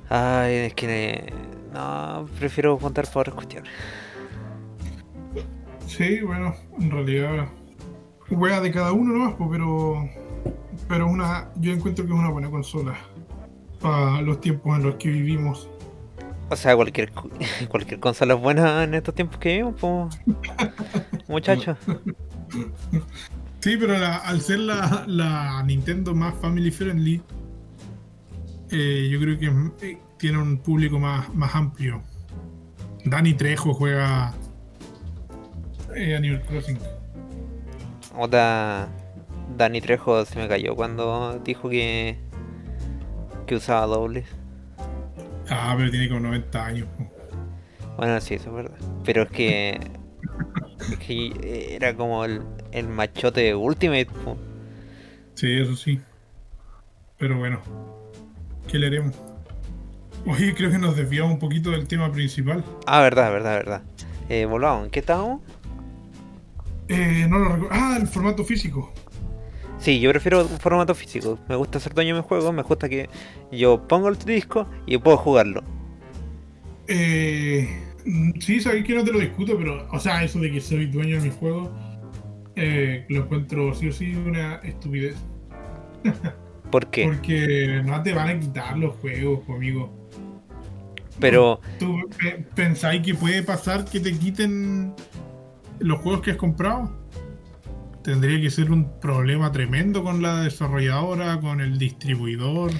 [0.08, 1.34] Ay, es que.
[1.74, 3.70] No, prefiero contar por otras cuestiones.
[5.86, 7.50] Sí, bueno, en realidad.
[8.30, 10.10] Wea de cada uno nomás, po, pero.
[10.88, 11.50] Pero una.
[11.58, 12.98] Yo encuentro que es una buena consola.
[13.82, 15.70] Para los tiempos en los que vivimos.
[16.50, 17.30] O sea, cualquier, cu-
[17.70, 20.10] cualquier consola es buena en estos tiempos que vivimos, po.
[21.28, 21.78] Muchachos.
[23.60, 27.22] Sí, pero la- al ser la, la Nintendo más family friendly,
[28.72, 32.02] eh, yo creo que eh, tiene un público más, más amplio.
[33.06, 34.34] Dani Trejo juega
[35.96, 36.78] eh, Animal Crossing.
[38.18, 38.88] Otra.
[39.58, 42.18] Dani Trejo se me cayó cuando dijo que.
[43.46, 44.26] que usaba dobles.
[45.50, 46.88] Ah, pero tiene como 90 años.
[47.98, 48.78] Bueno, sí, eso es verdad.
[49.04, 49.80] Pero es que.
[50.92, 54.38] es que era como el, el machote de Ultimate, po.
[55.36, 56.00] Sí, eso sí.
[57.18, 57.62] Pero bueno,
[58.68, 59.16] ¿qué le haremos?
[60.26, 62.64] Oye, creo que nos desviamos un poquito del tema principal.
[62.86, 63.82] Ah, verdad, verdad, verdad.
[64.30, 65.42] Eh, volvamos, ¿en qué estábamos?
[66.90, 67.70] Eh, no lo recuerdo.
[67.72, 68.94] Ah, el formato físico.
[69.78, 71.40] Sí, yo prefiero un formato físico.
[71.48, 73.10] Me gusta ser dueño de mi juego, me gusta que
[73.52, 75.64] yo pongo el disco y puedo jugarlo.
[76.88, 77.68] Eh,
[78.06, 80.86] mm, sí, sabéis que no te lo discuto, pero, o sea, eso de que soy
[80.88, 81.72] dueño de mi juego,
[82.56, 85.18] eh, lo encuentro sí o sí una estupidez.
[86.72, 87.06] ¿Por qué?
[87.06, 89.94] Porque no te van a quitar los juegos, amigo.
[91.20, 94.94] Pero, ¿Tú pe- pensáis que puede pasar que te quiten
[95.80, 96.92] los juegos que has comprado?
[98.08, 102.72] Tendría que ser un problema tremendo con la desarrolladora, con el distribuidor.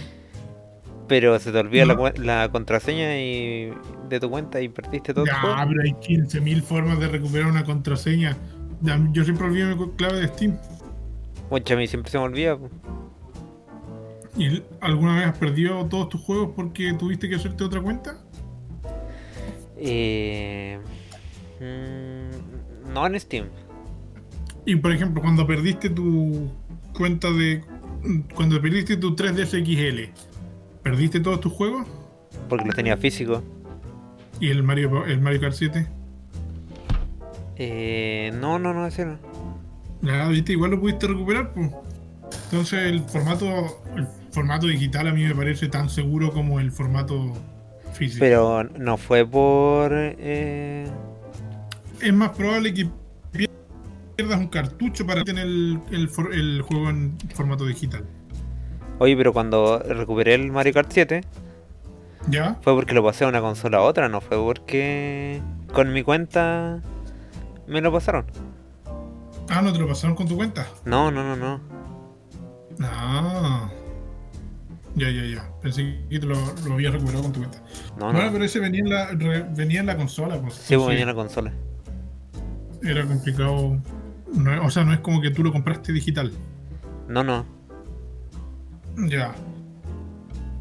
[1.10, 2.00] pero se te olvida la, No.
[2.02, 3.72] cuen- la contraseña y
[4.10, 8.38] de tu cuenta y perdiste todo Ya, pero hay 15.000 formas de recuperar una contraseña.
[8.82, 10.58] Ya, Yo siempre olvido mi clave de Steam.
[11.52, 12.58] Mucha a mí siempre se me olvida.
[12.58, 12.70] po.
[14.38, 18.18] ¿Y alguna vez has perdido todos tus juegos porque tuviste que hacerte otra cuenta?
[19.78, 20.80] Eh,
[21.60, 23.46] mm, no en Steam.
[24.68, 26.52] Y por ejemplo, cuando perdiste tu
[26.94, 27.64] cuenta de.
[28.36, 30.12] Cuando perdiste tu 3DS XL,
[30.84, 31.88] ¿perdiste todos tus juegos?
[32.50, 33.42] Porque los tenía físicos.
[34.42, 35.88] ¿Y el Mario, el Mario Kart 7?
[37.56, 39.18] Eh, no, no, no, ese no.
[40.02, 41.72] Ya, viste, igual lo pudiste recuperar, pues.
[42.52, 47.32] Entonces el formato, el formato digital a mí me parece tan seguro como el formato
[47.94, 48.20] físico.
[48.20, 49.92] Pero no fue por...
[49.94, 50.86] Eh,
[52.02, 52.90] es más probable que
[54.18, 58.04] pierdas un cartucho para tener el, el for- el juego en formato digital.
[59.00, 61.22] Oye, pero cuando recuperé el Mario Kart 7,
[62.30, 62.58] ¿Ya?
[62.62, 65.40] fue porque lo pasé de una consola a otra, no fue porque
[65.72, 66.82] con mi cuenta
[67.68, 68.26] me lo pasaron.
[69.50, 70.68] Ah, ¿no te lo pasaron con tu cuenta?
[70.84, 71.62] No, no, no, no.
[72.82, 73.70] Ah.
[74.96, 75.50] Ya, ya, ya.
[75.62, 77.60] Pensé que te lo, lo habías recuperado con tu cuenta.
[78.00, 78.32] No, Bueno, no.
[78.32, 80.56] pero ese venía en la, re- venía en la consola, pues.
[80.56, 81.54] Sí, pues venía en la consola.
[82.84, 83.78] Era complicado.
[84.34, 86.32] No- o sea, no es como que tú lo compraste digital.
[87.08, 87.46] No, no.
[89.08, 89.34] Ya.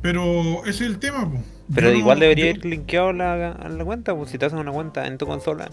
[0.03, 1.43] Pero ese es el tema, pues.
[1.75, 4.47] Pero Yo no- igual debería yo- ir linkeado la, a la cuenta, pues si te
[4.47, 5.69] haces una cuenta en tu consola.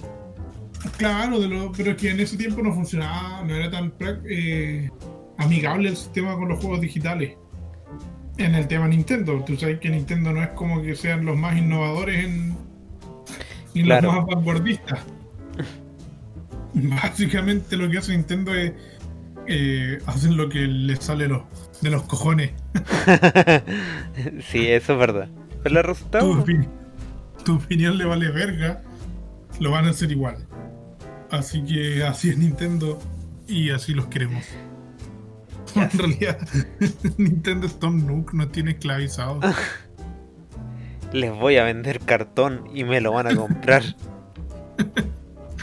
[0.97, 3.93] Claro, de lo- pero es que en ese tiempo no funcionaba, no era tan
[4.29, 4.89] eh,
[5.37, 7.37] amigable el sistema con los juegos digitales.
[8.37, 11.55] En el tema Nintendo, tú sabes que Nintendo no es como que sean los más
[11.55, 12.57] innovadores en,
[13.75, 14.07] y Claro.
[14.11, 14.99] los más vanguardistas.
[17.01, 18.73] Básicamente lo que hace Nintendo es
[19.47, 21.43] eh, hacen lo que les sale los,
[21.81, 22.51] de los cojones.
[24.49, 25.27] sí, eso es verdad.
[25.63, 26.45] Pero el Tu, resultado...
[27.43, 28.81] tu opinión le vale verga,
[29.59, 30.37] lo van a hacer igual.
[31.29, 32.99] Así que así es Nintendo
[33.47, 34.43] y así los queremos.
[35.75, 36.37] En realidad,
[37.17, 39.39] Nintendo es Tom Nook, no tiene esclavizado.
[41.11, 43.83] Les voy a vender cartón y me lo van a comprar.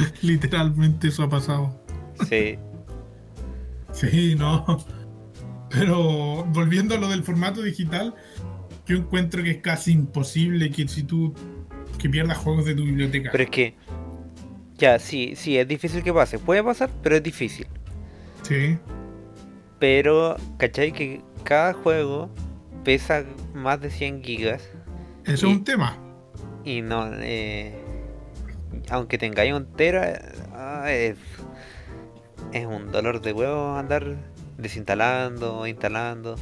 [0.22, 1.80] Literalmente eso ha pasado.
[2.28, 2.58] Sí.
[3.92, 4.84] Sí, no.
[5.70, 8.14] Pero volviendo a lo del formato digital,
[8.86, 11.34] yo encuentro que es casi imposible que si tú
[11.98, 13.30] que pierdas juegos de tu biblioteca.
[13.30, 13.74] Pero es que...
[14.78, 16.38] Ya, sí, sí, es difícil que pase.
[16.38, 17.66] Puede pasar, pero es difícil.
[18.42, 18.78] Sí,
[19.78, 20.92] Pero, ¿cachai?
[20.92, 22.30] Que cada juego
[22.82, 24.68] pesa más de 100 gigas.
[25.24, 25.98] Eso es un tema.
[26.64, 27.79] Y no, eh,
[28.90, 30.20] aunque tengáis un tera,
[30.52, 31.16] ah, es,
[32.52, 34.16] es un dolor de huevo andar
[34.58, 36.36] desinstalando, instalando.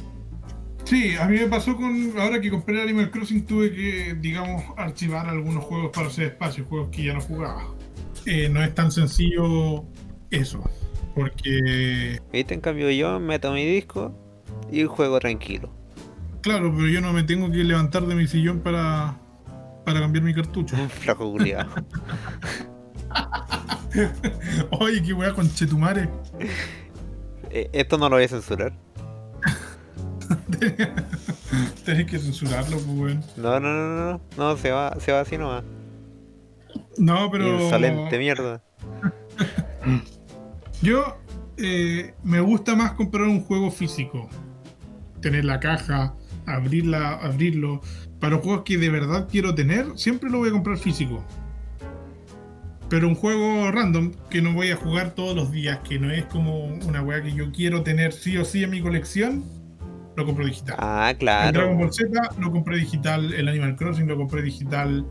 [0.83, 2.13] Sí, a mí me pasó con.
[2.17, 6.89] Ahora que compré Animal Crossing, tuve que, digamos, archivar algunos juegos para hacer espacio, juegos
[6.89, 7.75] que ya no jugaba.
[8.25, 9.85] Eh, no es tan sencillo
[10.31, 10.63] eso,
[11.15, 12.19] porque.
[12.31, 12.53] ¿Viste?
[12.53, 14.15] En cambio yo meto mi disco
[14.71, 15.69] y juego tranquilo.
[16.41, 19.19] Claro, pero yo no me tengo que levantar de mi sillón para,
[19.89, 20.75] para cambiar mi cartucho.
[21.01, 21.69] Flaco culiado.
[24.79, 26.07] Oye, qué weá con Chetumare.
[27.49, 28.71] Eh, Esto no lo voy a censurar.
[31.85, 33.23] Tenés que censurarlo, pues, weón.
[33.35, 35.63] No, no, no, no, no, no, se va, se va así nomás.
[36.97, 37.63] No, pero.
[37.63, 38.61] Insolente mierda.
[40.83, 41.17] Yo
[41.57, 44.29] eh, me gusta más comprar un juego físico.
[45.19, 46.13] Tener la caja,
[46.45, 47.81] abrirla, abrirlo.
[48.19, 51.23] Para los juegos que de verdad quiero tener, siempre lo voy a comprar físico.
[52.89, 56.25] Pero un juego random que no voy a jugar todos los días, que no es
[56.25, 59.43] como una weá que yo quiero tener sí o sí en mi colección,
[60.17, 60.75] lo compro digital.
[60.79, 61.75] Ah, El Dragon claro.
[61.77, 65.05] Ball Z lo compré digital, el Animal Crossing lo compré digital.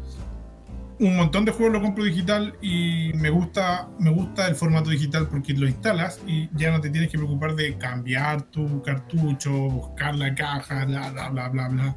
[1.00, 5.28] Un montón de juegos lo compro digital y me gusta, me gusta el formato digital
[5.28, 10.16] porque lo instalas y ya no te tienes que preocupar de cambiar tu cartucho, buscar
[10.16, 11.96] la caja, bla bla bla bla bla.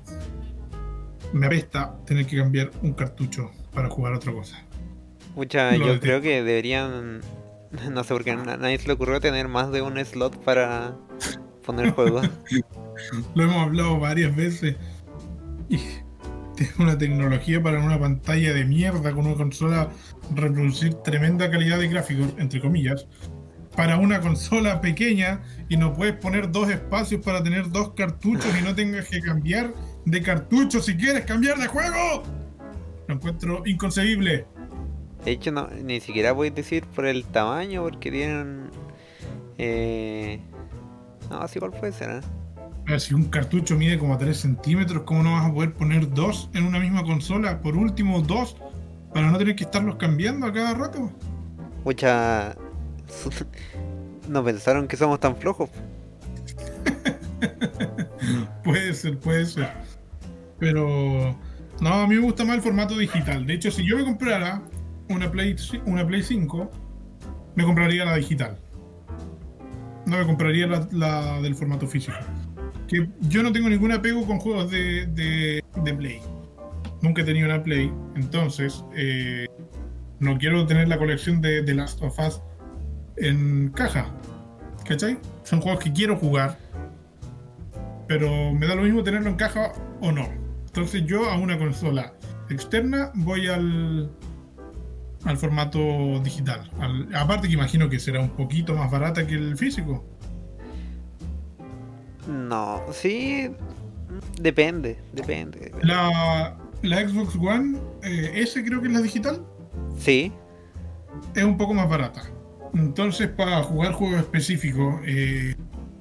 [1.33, 4.63] Me apesta tener que cambiar un cartucho para jugar otra cosa.
[5.35, 6.01] Mucha, yo detesto.
[6.01, 7.21] creo que deberían.
[7.89, 10.97] No sé por qué a nadie se le ocurrió tener más de un slot para
[11.65, 12.29] poner juegos.
[13.33, 14.75] Lo hemos hablado varias veces.
[15.69, 15.77] Y
[16.57, 19.89] tiene una tecnología para una pantalla de mierda con una consola
[20.35, 23.07] reproducir tremenda calidad de gráficos, entre comillas.
[23.75, 28.63] Para una consola pequeña y no puedes poner dos espacios para tener dos cartuchos y
[28.63, 29.73] no tengas que cambiar
[30.05, 32.23] de cartucho si quieres cambiar de juego.
[33.07, 34.45] Lo encuentro inconcebible.
[35.25, 38.69] De hecho, no, ni siquiera voy a decir por el tamaño, porque tienen.
[39.57, 40.39] Eh...
[41.29, 42.09] No, así igual puede ser,
[42.87, 42.99] ¿eh?
[42.99, 46.65] Si un cartucho mide como 3 centímetros, ¿cómo no vas a poder poner dos en
[46.65, 47.61] una misma consola?
[47.61, 48.57] Por último, dos,
[49.13, 51.11] para no tener que estarlos cambiando a cada rato.
[51.85, 52.55] Mucha.
[54.29, 55.69] No pensaron que somos tan flojos.
[58.63, 59.73] Puede ser, puede ser.
[60.61, 61.35] Pero
[61.81, 63.47] no, a mí me gusta más el formato digital.
[63.47, 64.61] De hecho, si yo me comprara
[65.09, 66.71] una Play, una Play 5,
[67.55, 68.59] me compraría la digital.
[70.05, 72.15] No me compraría la, del formato físico.
[72.87, 76.19] Que yo no tengo ningún apego con juegos de, de, Play.
[77.01, 77.91] Nunca he tenido una Play.
[78.15, 79.47] Entonces, eh,
[80.19, 82.39] no quiero tener la colección de, de Last of Us
[83.17, 84.13] en caja.
[84.85, 85.17] ¿Cachai?
[85.43, 86.55] Son juegos que quiero jugar
[88.11, 89.71] pero me da lo mismo tenerlo en caja
[90.01, 90.27] o no.
[90.73, 92.13] Entonces yo a una consola
[92.49, 94.09] externa voy al
[95.25, 95.79] al formato
[96.23, 96.71] digital.
[96.79, 100.03] Al- aparte que imagino que será un poquito más barata que el físico.
[102.27, 103.51] No, sí.
[104.39, 105.59] Depende, depende.
[105.59, 105.85] depende.
[105.85, 109.45] La, la Xbox One eh, S creo que es la digital
[109.97, 110.31] Sí,
[111.35, 112.23] es un poco más barata.
[112.73, 115.55] Entonces para jugar juegos específicos, eh,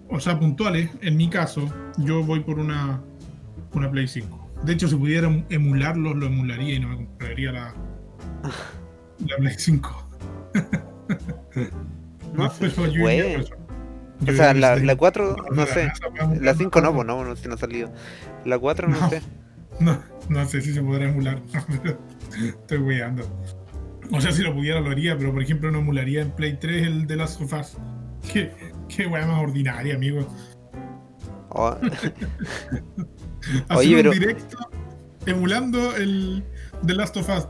[0.08, 1.62] o sea puntuales, en mi caso,
[1.98, 3.02] yo voy por una,
[3.74, 4.39] una Play 5.
[4.64, 7.74] De hecho, si pudiera em- emularlos, lo emularía y no me compraría la,
[9.26, 10.08] la Play 5.
[12.34, 13.44] no sé Pero yo iría.
[14.28, 14.98] O sea, la, la eso.
[14.98, 15.90] 4, no sé.
[16.18, 17.90] La La 5 no, pues no, no, si no ha salido.
[18.44, 19.08] La 4 no, No.
[19.08, 19.22] sé.
[19.80, 21.40] No, no sé si se podrá emular.
[22.38, 23.24] Estoy weyando.
[24.12, 26.86] O sea, si lo pudiera lo haría, pero por ejemplo no emularía en Play 3
[26.86, 27.78] el de las sofás.
[28.32, 28.52] Qué,
[28.88, 30.26] qué wea más ordinaria, amigo.
[31.48, 31.74] Oh,
[33.74, 34.58] Oye, pero- un directo
[35.26, 36.44] emulando el
[36.86, 37.48] The Last of Us.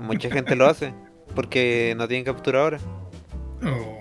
[0.00, 0.94] mucha gente lo hace.
[1.34, 2.78] Porque no tienen capturadora.
[3.62, 3.98] Oh,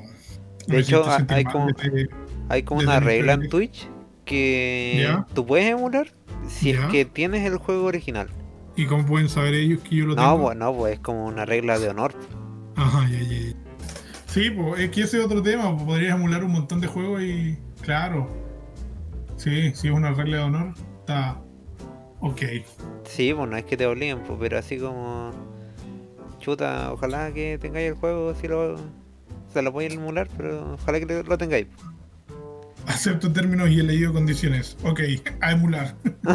[0.67, 2.09] De hecho, hay como- desde-
[2.49, 3.49] Hay como una regla en.
[3.49, 3.89] Twitch
[4.25, 6.13] que tú puedes emular
[6.47, 8.29] si es que tienes el juego original.
[8.75, 10.43] ¿Y cómo pueden saber ellos que yo lo No, tengo?
[10.45, 12.13] pues no, pues es como una regla de honor.
[12.75, 13.53] Ajá, ya, ya.
[14.27, 15.71] Sí, pues es que ese es otro tema.
[15.73, 17.57] pues, podrías emular un montón de juegos y.
[17.81, 18.29] Claro.
[19.35, 20.73] Sí, si es una regla de honor,
[21.07, 21.37] está.
[22.19, 22.41] Ok.
[23.05, 25.31] Sí, pues no es que te obliguen, pues, pero así como.
[26.39, 28.77] Chuta, ojalá que tengáis el juego, si lo.
[29.53, 31.67] Se lo podéis emular, pero ojalá que lo tengáis.
[32.85, 34.77] Acepto términos y he leído condiciones.
[34.83, 35.01] Ok,
[35.41, 35.95] a emular.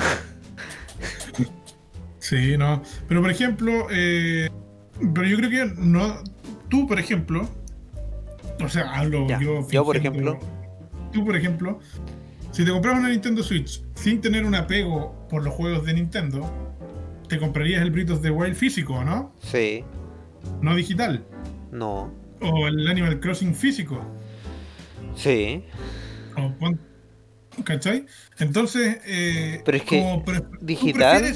[2.19, 2.83] sí, no.
[3.09, 4.49] Pero por ejemplo, eh,
[5.15, 6.17] pero yo creo que no.
[6.69, 7.49] Tú, por ejemplo.
[8.65, 9.67] O sea, hablo Ya, yo.
[9.69, 10.39] yo, por ejemplo.
[11.13, 11.81] Tú, por ejemplo.
[12.53, 16.51] Si te compras una Nintendo Switch sin tener un apego por los juegos de Nintendo,
[17.29, 19.35] te comprarías el of the Wild físico, ¿no?
[19.41, 19.85] Sí.
[20.61, 21.25] No digital.
[21.71, 22.13] No.
[22.43, 24.01] O el Animal Crossing físico.
[25.15, 25.65] Sí.
[26.37, 26.79] O pon-
[27.65, 28.07] ¿Cachai?
[28.39, 31.35] Entonces, eh, Pero es que como pre- digital-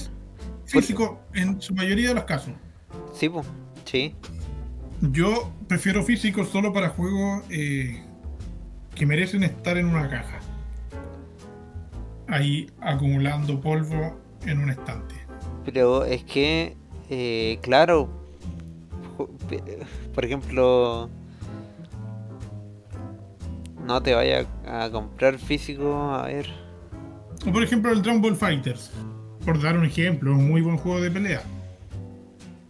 [0.66, 2.52] físico en su mayoría de los casos.
[3.14, 3.46] Sí, pues.
[3.84, 4.14] Sí.
[5.00, 8.02] Yo prefiero físico solo para juegos eh,
[8.94, 10.40] que merecen estar en una caja.
[12.28, 15.14] Ahí acumulando polvo en un estante.
[15.64, 16.76] Pero es que,
[17.10, 18.08] eh, claro,
[20.14, 21.08] por ejemplo,
[23.86, 26.46] no te vaya a comprar físico, a ver.
[27.46, 28.90] O por ejemplo el Dragon Ball Fighters.
[29.44, 31.42] Por dar un ejemplo, es un muy buen juego de pelea.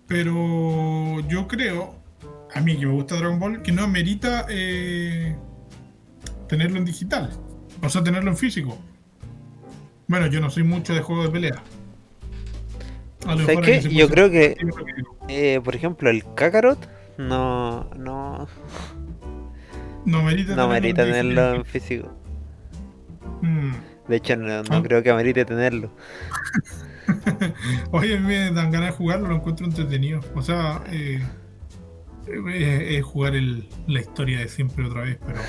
[0.06, 1.94] Pero yo creo,
[2.54, 5.34] a mí que me gusta Dragon Ball, que no amerita eh,
[6.48, 7.30] tenerlo en digital.
[7.82, 8.78] O sea, tenerlo en físico.
[10.08, 11.62] Bueno, yo no soy mucho de juegos de pelea.
[13.24, 13.80] ¿Sabes qué?
[13.90, 14.56] Yo creo que,
[15.28, 16.78] eh, por ejemplo, el Kakarot
[17.18, 18.46] no, no,
[20.04, 22.08] no merita no merita tenerlo en físico.
[23.42, 23.72] Mm.
[24.06, 24.82] De hecho, no, no Ah.
[24.82, 25.90] creo que amerite tenerlo.
[27.90, 30.20] Oye, a mí me dan ganas de jugarlo, lo encuentro entretenido.
[30.36, 31.20] O sea, eh,
[32.28, 35.40] eh, es jugar el- la historia de siempre otra vez, pero.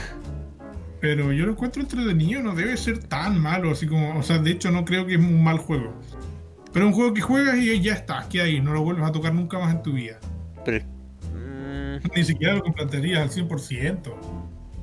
[0.99, 4.17] Pero yo lo encuentro entretenido, no debe ser tan malo, así como.
[4.17, 5.93] O sea, de hecho, no creo que es un mal juego.
[6.73, 9.11] Pero es un juego que juegas y ya está, que ahí, no lo vuelves a
[9.11, 10.19] tocar nunca más en tu vida.
[10.65, 10.85] Pero,
[11.33, 14.15] mm, Ni siquiera lo comprarías al 100%.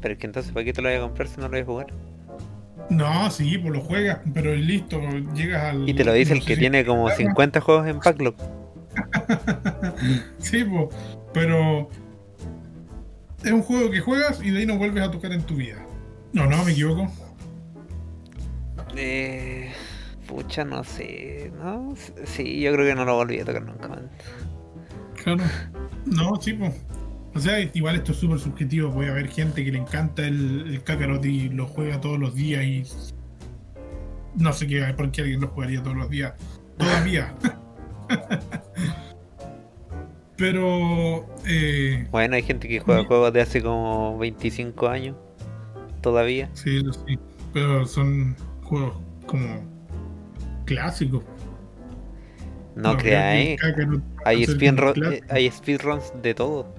[0.01, 1.61] pero es que entonces, ¿para qué te lo voy a comprar si no lo voy
[1.61, 1.87] a jugar?
[2.91, 5.01] No, sí, pues lo juegas, pero listo,
[5.35, 5.89] llegas al.
[5.89, 8.35] Y te lo dice no el que si- tiene como 50 juegos en backlog.
[10.39, 10.89] Sí, po,
[11.33, 11.89] pero
[13.43, 15.84] es un juego que juegas y de ahí no vuelves a tocar en tu vida.
[16.35, 17.11] No, no, me equivoco.
[18.97, 19.73] Eh,
[20.27, 21.95] pucha, no sé, ¿no?
[22.25, 24.01] Sí, yo creo que no lo volví a tocar nunca más.
[25.23, 25.45] Claro.
[26.07, 26.75] No, sí, pues.
[27.35, 28.93] O sea, igual esto es súper subjetivo.
[28.93, 32.65] Puede haber gente que le encanta el, el Kakarot y lo juega todos los días
[32.65, 32.83] y.
[34.37, 36.35] No sé qué, por qué alguien lo jugaría todos los días.
[36.77, 37.33] Todavía.
[40.37, 41.27] Pero.
[41.47, 45.17] Eh, Bueno, hay gente que juega juegos de hace como 25 años.
[46.05, 46.51] Todavía.
[46.53, 47.19] sí, sí.
[47.53, 48.95] Pero son juegos
[49.27, 49.61] como
[50.67, 51.23] clásicos.
[52.77, 53.61] No creo que creáis.
[54.25, 56.75] Hay, eh, hay speedruns de todo.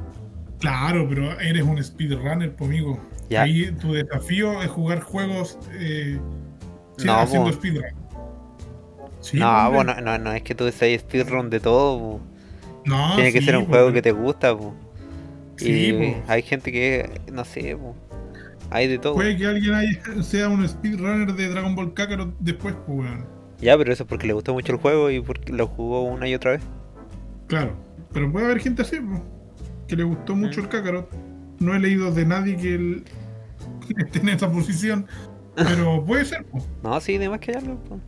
[0.60, 3.00] Claro, pero eres un speedrunner, po, amigo.
[3.30, 3.44] Ya.
[3.44, 6.20] Ahí tu desafío es jugar juegos eh,
[7.04, 7.86] No, haciendo speedrun.
[9.22, 12.20] Sí, no, bueno, no, no es que tú seas speedrun de todo.
[12.86, 14.56] No, Tiene que sí, ser un juego que te gusta.
[15.58, 17.76] Sí, y hay gente que, no sé.
[18.72, 19.16] Hay de todo.
[19.16, 23.26] Puede que alguien haya- sea un speedrunner de Dragon Ball Kakarot después, pues, weón.
[23.62, 26.28] Ya, pero eso es porque le gustó mucho el juego y porque lo jugó una
[26.28, 26.62] y otra vez.
[27.48, 27.76] Claro.
[28.14, 29.24] Pero puede haber gente así, po,
[29.88, 30.64] que le gustó mucho Mm.
[30.64, 31.10] el Kakarot.
[31.60, 33.04] No he leído de nadie que él
[33.98, 35.08] esté en esa posición.
[35.56, 36.66] Pero puede ser, po.
[36.84, 37.76] No, sí, de más que algo.
[37.86, 38.00] po.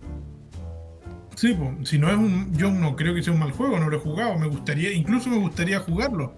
[1.35, 1.71] Sí, po.
[1.85, 2.51] si no es un.
[2.57, 4.37] Yo no creo que sea un mal juego, no lo he jugado.
[4.37, 6.33] Me gustaría, incluso me gustaría jugarlo.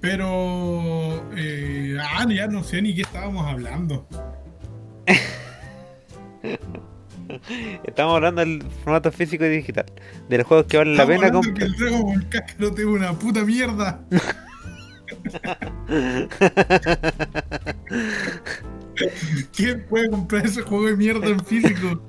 [0.00, 1.24] Pero.
[1.36, 4.06] eh, ah, ya no sé ni qué estábamos hablando.
[7.84, 9.86] Estamos hablando del formato físico y digital.
[10.28, 11.68] De los juegos que valen la pena hablando que comprar.
[11.68, 14.00] el Dragon Ball Kakarot es una puta mierda.
[19.54, 22.00] ¿Quién puede comprar ese juego de mierda en físico?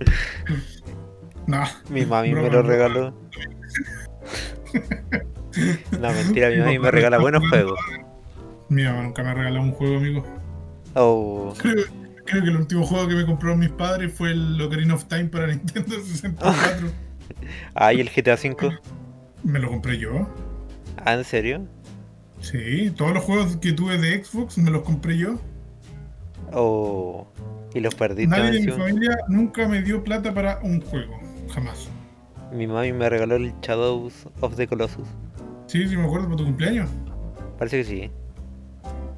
[1.46, 1.64] No.
[1.88, 3.12] Mi mami me lo regaló.
[6.00, 7.78] No, mentira, mi mami me regala buenos juegos.
[8.68, 10.24] Mi mamá nunca me ha regalado un juego, amigo.
[10.94, 11.84] Oh, Creo,
[12.24, 15.24] creo que el último juego que me compraron mis padres fue el Ocarina of Time
[15.26, 16.88] para Nintendo 64.
[17.74, 18.78] ah, ¿y el GTA V?
[19.42, 20.28] me lo compré yo.
[21.04, 21.66] Ah, ¿en serio?
[22.40, 25.38] Sí, todos los juegos que tuve de Xbox me los compré yo.
[26.52, 27.26] Oh,
[27.74, 31.18] y los perdiste Nadie de mi familia nunca me dio plata para un juego.
[31.52, 31.88] Jamás.
[32.52, 35.06] Mi mami me regaló el Shadows of the Colossus.
[35.70, 36.90] Sí, sí, me acuerdo por tu cumpleaños.
[37.58, 38.10] Parece que sí.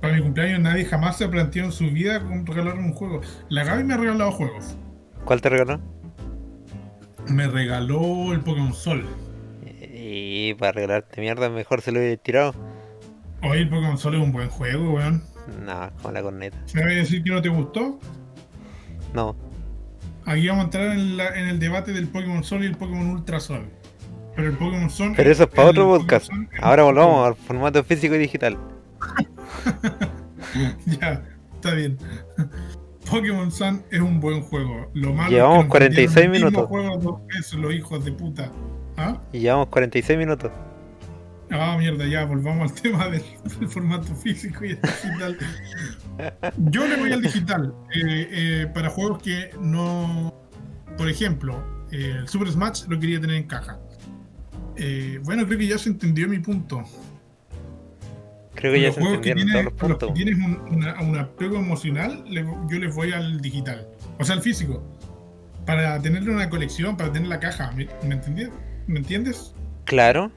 [0.02, 3.22] Para mi cumpleaños nadie jamás se planteó en su vida con regalar un juego.
[3.48, 4.76] La Gaby me ha regalado juegos.
[5.24, 5.80] ¿Cuál te regaló?
[7.28, 9.06] Me regaló el Pokémon Sol.
[9.80, 12.54] Y para regalarte mierda, mejor se lo hubiera tirado.
[13.42, 15.22] Hoy el Pokémon Sol es un buen juego, weón.
[15.64, 16.58] No, con la corneta.
[16.74, 17.98] ¿Me vas a decir que no te gustó?
[19.14, 19.34] No,
[20.26, 23.08] Aquí vamos a entrar en, la- en el debate del Pokémon Sol y el Pokémon
[23.08, 23.64] Ultra Sol.
[24.34, 25.12] Pero el Pokémon Sol.
[25.16, 26.30] pero eso es para otro podcast.
[26.60, 28.56] Ahora volvamos al formato físico y digital.
[30.86, 31.22] Ya,
[31.54, 31.96] está bien.
[33.10, 34.90] Pokémon Sun es un buen juego.
[34.94, 36.68] Lo malo Llevamos es que nos 46 vendieron el mismo minutos.
[36.68, 38.50] juego dos veces, los hijos de puta.
[38.96, 39.20] ¿Ah?
[39.32, 40.50] Y llevamos 46 minutos.
[41.50, 43.22] Ah, mierda, ya, volvamos al tema del,
[43.60, 45.38] del formato físico y el digital.
[46.56, 47.74] Yo le voy al digital.
[47.94, 50.34] eh, eh, para juegos que no.
[50.96, 53.78] Por ejemplo, eh, el Super Smash lo quería tener en caja.
[54.76, 56.82] Eh, bueno, creo que ya se entendió mi punto.
[58.54, 60.14] Creo que ya los se entendieron tienes, todos los los que puntos.
[60.14, 63.86] tienes un, una- un apego emocional, le- yo les voy al digital.
[64.18, 64.82] O sea, al físico.
[65.66, 67.72] Para tenerle una colección, para tener la caja.
[67.72, 68.50] ¿Me, me entiendes?
[68.86, 69.54] ¿Me entiendes?
[69.84, 70.30] Claro.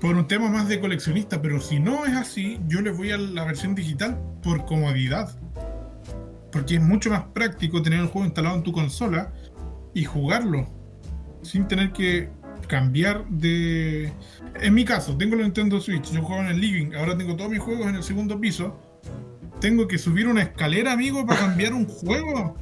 [0.00, 3.16] Por un tema más de coleccionista, pero si no es así, yo les voy a
[3.18, 5.38] la versión digital por comodidad.
[6.52, 9.32] Porque es mucho más práctico tener el juego instalado en tu consola
[9.94, 10.68] y jugarlo
[11.42, 12.28] sin tener que
[12.66, 14.12] cambiar de...
[14.60, 17.50] En mi caso, tengo la Nintendo Switch, yo juego en el living, ahora tengo todos
[17.50, 18.80] mis juegos en el segundo piso.
[19.60, 22.56] Tengo que subir una escalera, amigo, para cambiar un juego.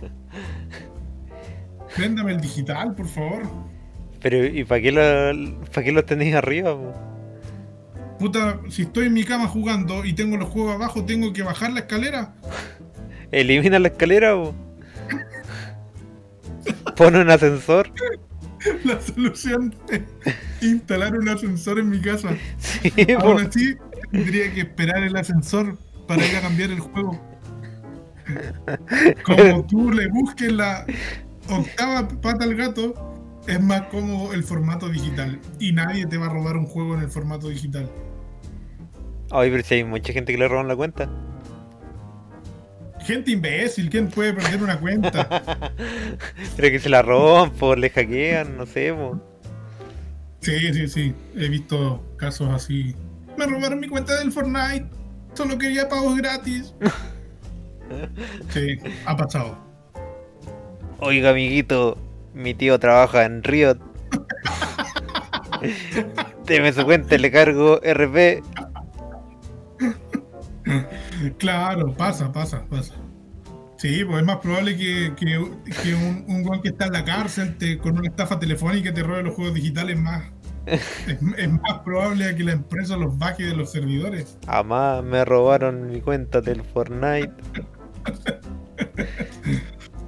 [1.98, 3.42] Véndame el digital, por favor.
[4.20, 6.74] Pero ¿y para qué lo, para qué lo tenéis arriba?
[6.74, 6.92] po?
[8.18, 11.72] Puta, si estoy en mi cama jugando y tengo los juegos abajo, tengo que bajar
[11.72, 12.34] la escalera.
[13.32, 14.34] Elimina la escalera.
[14.34, 14.54] po.
[16.96, 17.90] Pon un ascensor.
[18.84, 20.02] La solución es
[20.62, 22.36] instalar un ascensor en mi casa.
[22.58, 22.92] Sí.
[23.18, 23.76] Aún así,
[24.10, 27.20] tendría que esperar el ascensor para ir a cambiar el juego.
[29.24, 30.86] Como tú le busques la
[31.48, 35.38] octava pata al gato, es más cómodo el formato digital.
[35.58, 37.90] Y nadie te va a robar un juego en el formato digital.
[39.30, 41.10] Ay, pero si hay mucha gente que le roban la cuenta.
[43.04, 45.28] Gente imbécil, ¿quién puede perder una cuenta?
[46.56, 49.20] Pero que se la roban, por le hackean, no sé, po.
[50.40, 51.14] Sí, sí, sí.
[51.36, 52.94] He visto casos así.
[53.36, 54.86] Me robaron mi cuenta del Fortnite.
[55.34, 56.74] Solo quería pagos gratis.
[58.48, 59.58] Sí, ha pasado.
[61.00, 61.98] Oiga, amiguito,
[62.32, 63.78] mi tío trabaja en Riot.
[66.46, 68.42] Deme su cuenta, le cargo RP.
[71.38, 72.94] Claro, pasa, pasa, pasa.
[73.76, 75.26] Sí, pues es más probable que, que,
[75.82, 79.02] que un, un weón que está en la cárcel te, con una estafa telefónica te
[79.02, 80.24] robe los juegos digitales más.
[80.66, 80.80] Es,
[81.36, 84.38] es más probable que la empresa los baje de los servidores.
[84.46, 87.32] Amá, me robaron mi cuenta del Fortnite.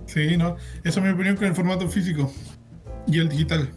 [0.07, 0.57] Sí, no.
[0.83, 2.33] Esa es mi opinión con el formato físico
[3.07, 3.69] y el digital.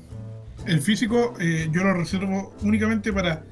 [0.65, 3.43] El físico eh, yo lo reservo únicamente para,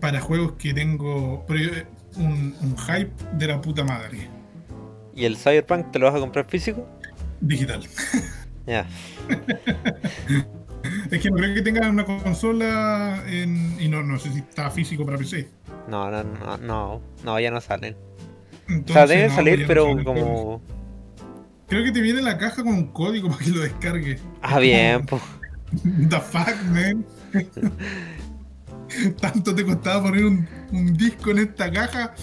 [0.00, 4.28] para juegos que tengo pero, un, un hype de la puta madre.
[5.14, 6.86] ¿Y el Cyberpunk te lo vas a comprar físico?
[7.40, 7.82] Digital.
[8.66, 8.86] Ya.
[11.10, 14.70] Es que no creo que tengan una consola en- y no, no sé si está
[14.70, 15.48] físico para PC.
[15.88, 17.94] No, no, no, no, no, ya no salen.
[18.68, 20.62] O Entonces, sea, deben no, salir, no pero como...
[21.66, 24.18] Creo que te viene en la caja con un código para que lo descargue.
[24.40, 25.22] Ah, bien, pues.
[26.08, 27.04] The fuck, man.
[29.20, 32.14] Tanto te costaba poner un, un disco en esta caja.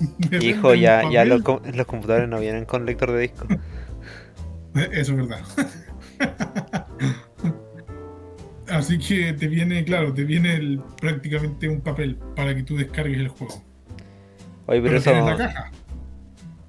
[0.40, 3.46] Hijo, ya, ya los, com- los computadores no vienen con lector de disco.
[4.92, 5.40] Eso es verdad.
[8.68, 13.18] Así que te viene, claro, te viene el- prácticamente un papel para que tú descargues
[13.18, 13.62] el juego.
[14.66, 15.70] Oye, pero Pero eso, la caja.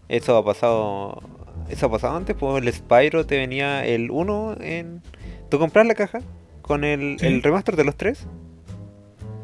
[0.08, 1.22] eso ha pasado...
[1.70, 5.02] Eso ha pasado antes, pues el Spyro te venía el 1 en...
[5.50, 6.22] Tú compras la caja
[6.64, 7.28] con el, Sí.
[7.28, 8.26] el remaster de los tres.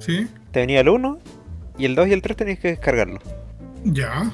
[0.05, 0.27] ¿Sí?
[0.51, 1.19] Te venía el 1
[1.77, 3.19] y el 2 y el 3 tenías que descargarlo.
[3.83, 4.31] Ya.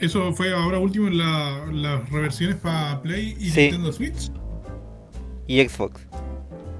[0.00, 3.62] Eso fue ahora último en la- las reversiones para Play y Sí.
[3.62, 4.30] Nintendo Switch.
[5.46, 6.00] Y Xbox,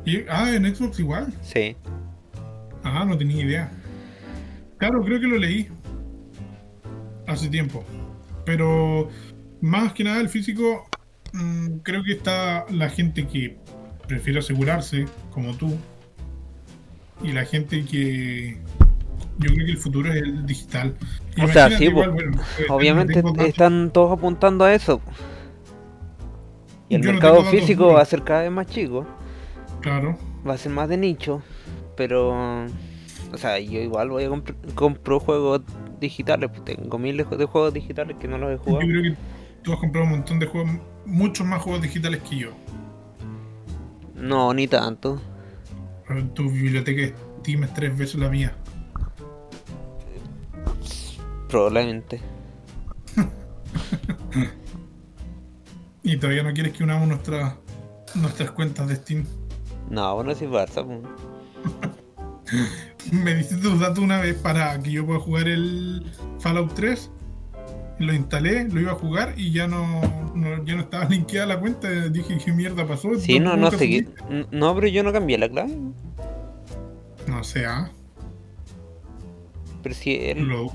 [0.06, 1.32] Y, ah, en Xbox igual.
[1.42, 1.76] sí.
[2.82, 3.70] Ah, no tenía idea.
[4.78, 5.68] Claro, creo que lo leí
[7.26, 7.82] hace tiempo.
[8.44, 9.08] Pero
[9.62, 10.86] más que nada el físico,
[11.32, 13.56] mm, creo que está la gente que
[14.06, 15.74] prefiere asegurarse, como tú,
[17.24, 18.58] y la gente que
[19.38, 20.96] yo creo que el futuro es el digital.
[21.42, 25.00] O sea, sí, igual, bueno, eh, Obviamente están todos apuntando a eso.
[26.88, 29.06] Y el Yo mercado físico va a ser cada vez más chico.
[29.80, 30.18] Claro.
[30.48, 31.42] va a ser más de nicho,
[31.96, 32.30] pero
[33.32, 35.62] o sea, yo igual voy a comprar compro juegos
[36.00, 38.86] digitales, pues tengo miles de juegos digitales que no los he Yo jugado.
[38.88, 39.16] creo que
[39.62, 40.70] tú has comprado un montón de juegos,
[41.04, 42.50] muchos más juegos digitales que yo.
[44.14, 45.20] No, ni tanto.
[46.34, 48.54] Tu biblioteca de Steam es tres veces la mía.
[51.48, 52.20] Probablemente.
[56.06, 57.54] Y todavía no quieres que unamos nuestras
[58.14, 59.24] nuestras cuentas de Steam.
[59.90, 61.00] No, bueno, sí Barça, pues.
[63.12, 66.04] Me diste tus datos una vez para que yo pueda jugar el
[66.40, 67.10] Fallout 3.
[67.98, 70.00] Lo instalé, lo iba a jugar y ya no,
[70.34, 71.88] no- ya no estaba linkeada la cuenta.
[72.08, 73.14] Dije, ¿qué mierda pasó?
[73.18, 73.88] Sí, no, no sé.
[73.88, 74.08] qué-.
[74.50, 75.76] No, pero yo no cambié la clave.
[77.26, 77.90] No sé, ah,
[79.82, 80.46] Pero si él.
[80.48, 80.70] lo-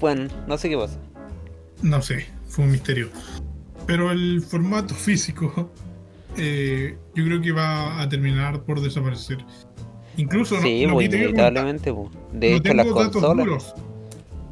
[0.00, 0.98] Bueno, no sé qué pasa.
[1.82, 3.08] no sé, fue un misterio.
[3.86, 5.70] Pero el formato físico,
[6.36, 9.38] eh, yo creo que va a terminar por desaparecer.
[10.16, 11.92] Incluso, no- Sí, pues te iba a comentar, inevitablemente.
[11.92, 12.08] pues.
[12.32, 13.36] De no hecho, las consolas.
[13.46, 13.74] duros,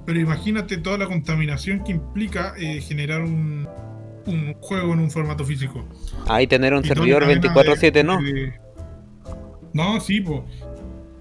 [0.06, 3.68] pero imagínate toda la contaminación que implica eh, generar un,
[4.26, 5.84] un juego en un formato físico.
[6.28, 8.20] Ahí tener un Y servidor la cadena 24-7, de- ¿no?
[8.22, 8.52] de-
[9.72, 10.44] No, sí, po.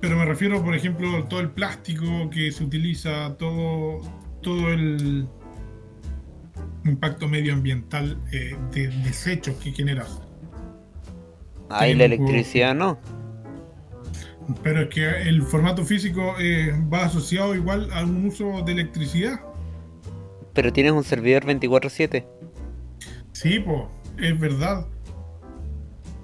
[0.02, 4.02] pero me refiero, por ejemplo, a todo el plástico que se utiliza, todo,
[4.42, 5.28] todo el
[6.86, 10.20] impacto medioambiental eh, de desechos que generas.
[11.70, 13.00] Ahí la electricidad no.
[14.64, 19.40] Pero es que el formato físico eh, va asociado igual a un uso de electricidad.
[20.54, 22.26] Pero tienes un servidor 24-7.
[23.32, 23.84] Sí, pues,
[24.18, 24.86] es verdad.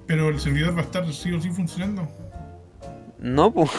[0.06, 2.08] Pero el servidor va a estar sí o sí funcionando.
[3.18, 3.70] No, pues.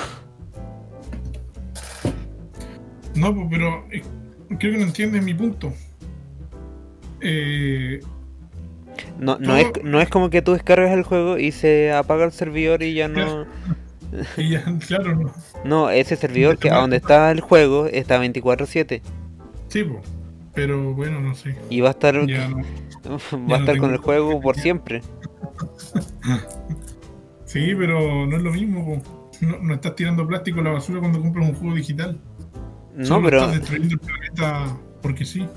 [3.16, 4.02] No, pues, pero eh,
[4.60, 5.74] creo que no entiendes mi punto.
[7.22, 8.00] Eh,
[9.20, 12.26] No, no, Todo- es, no es como que tú descargas el juego y se apaga
[12.26, 13.46] el servidor y ya no.
[14.38, 15.34] Y ya, claro, no.
[15.64, 19.02] No, ese servidor que a donde está el juego está 24-7.
[19.68, 19.86] Sí.
[20.54, 21.56] Pero bueno, no sé.
[21.70, 22.58] Y va a estar, Ya no.
[22.58, 22.64] va
[23.36, 25.02] a no estar con el juego por siempre.
[27.46, 28.86] Sí, pero no es lo mismo.
[28.86, 29.02] po.
[29.42, 32.20] No, no estás tirando plástico a la basura cuando compras un juego digital.
[32.96, 35.48] No, Solo pero, estás destruyendo el planeta porque sí.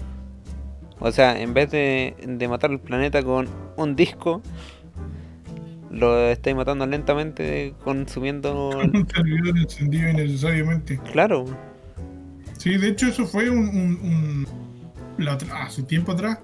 [1.01, 3.47] o sea, en vez de, de matar el planeta con
[3.77, 4.41] un disco,
[5.93, 8.71] lo estáis matando lentamente consumiendo.
[8.83, 10.99] el- Un servidor encendido innecesariamente.
[11.13, 11.45] Claro,
[12.59, 13.59] Sí, de hecho eso fue un...
[13.69, 14.47] un- un-
[15.19, 16.39] la otra- hace tiempo atrás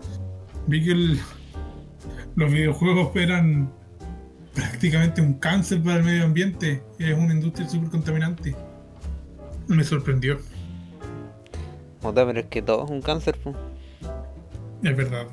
[0.67, 1.21] vi que el-
[2.35, 3.73] los videojuegos eran
[4.55, 6.83] prácticamente un cáncer para el medio ambiente.
[6.99, 8.55] Es una industria súper contaminante.
[9.69, 10.39] Me sorprendió,
[12.01, 13.39] puta, pero es que todo es un cáncer.
[13.39, 13.55] po.
[14.83, 15.27] es verdad.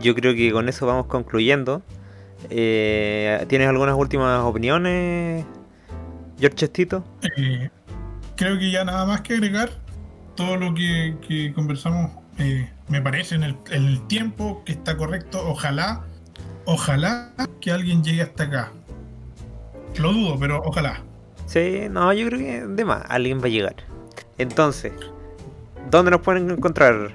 [0.00, 1.82] Yo creo que con eso vamos concluyendo.
[2.50, 5.44] Eh, ¿Tienes algunas últimas opiniones,
[6.38, 7.04] George Chestito?
[7.36, 7.70] Eh,
[8.36, 9.70] creo que ya nada más que agregar.
[10.36, 14.96] Todo lo que, que conversamos eh, me parece en el, en el tiempo que está
[14.96, 15.40] correcto.
[15.46, 16.04] Ojalá,
[16.64, 17.30] ojalá
[17.60, 18.72] que alguien llegue hasta acá.
[19.98, 21.00] Lo dudo, pero ojalá.
[21.46, 23.76] Sí, no, yo creo que de más, alguien va a llegar.
[24.38, 24.92] Entonces,
[25.90, 27.12] ¿dónde nos pueden encontrar?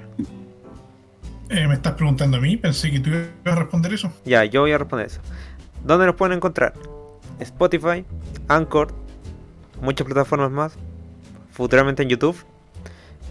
[1.50, 4.12] Eh, me estás preguntando a mí, pensé que tú ibas a responder eso.
[4.24, 5.20] Ya, yo voy a responder eso.
[5.84, 6.74] ¿Dónde nos pueden encontrar?
[7.40, 8.04] Spotify,
[8.46, 8.94] Anchor,
[9.82, 10.76] muchas plataformas más,
[11.50, 12.36] futuramente en YouTube.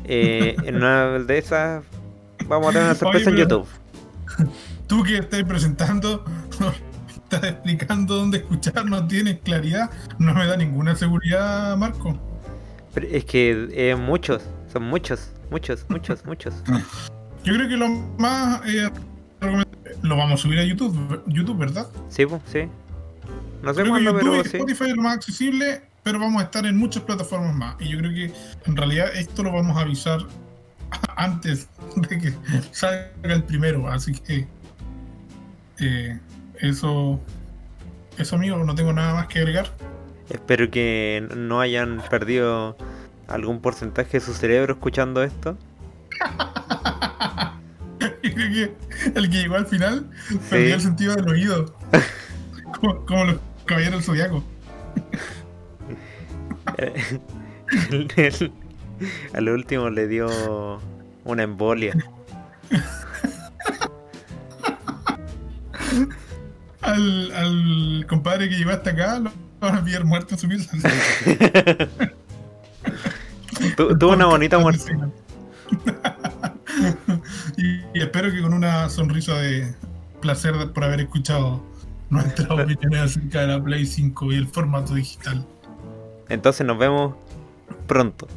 [0.03, 1.85] Eh, en una de esas
[2.45, 3.67] vamos a tener una sorpresa Oye, en YouTube.
[4.87, 6.25] Tú que estás presentando,
[7.23, 12.17] estás explicando dónde escuchar, no tienes claridad, no me da ninguna seguridad, Marco.
[12.93, 14.43] Pero es que eh, muchos,
[14.73, 16.53] son muchos, muchos, muchos, muchos.
[17.49, 17.89] Yo creo que lo
[18.19, 18.91] más eh,
[20.03, 21.87] lo vamos a subir a YouTube, YouTube, ¿verdad?
[22.07, 22.67] Sí, pues, sí.
[23.63, 24.57] No sé Creo que YouTube pero y sí.
[24.57, 27.75] Spotify es lo más accesible, pero vamos a estar en muchas plataformas más.
[27.79, 28.31] Y yo creo que
[28.67, 30.19] en realidad esto lo vamos a avisar
[31.15, 32.33] antes de que
[32.71, 34.45] salga el primero, así que
[35.79, 36.19] eh,
[36.59, 37.19] eso,
[38.19, 39.73] eso amigo, no tengo nada más que agregar.
[40.29, 42.77] Espero que no hayan perdido
[43.27, 45.57] algún porcentaje de su cerebro escuchando esto.
[48.59, 50.05] Que el que llegó al final
[50.49, 51.73] perdió el sentido del oído.
[52.79, 53.35] como, como los
[53.65, 54.43] caballeros del zodiaco.
[56.77, 58.51] El- el-
[59.33, 60.81] a lo último le dio
[61.23, 61.93] una embolia.
[66.81, 70.71] Al, al compadre que llegó hasta acá lo van a pillar muerto en su pieza.
[73.75, 74.95] Tu- Tuvo una bonita muerte.
[77.59, 79.73] Y, y espero que con una sonrisa de
[80.21, 81.61] placer por haber escuchado
[82.09, 85.45] nuestras opiniones acerca de la Play 5 y el formato digital.
[86.29, 87.15] Entonces nos vemos
[87.87, 88.27] pronto.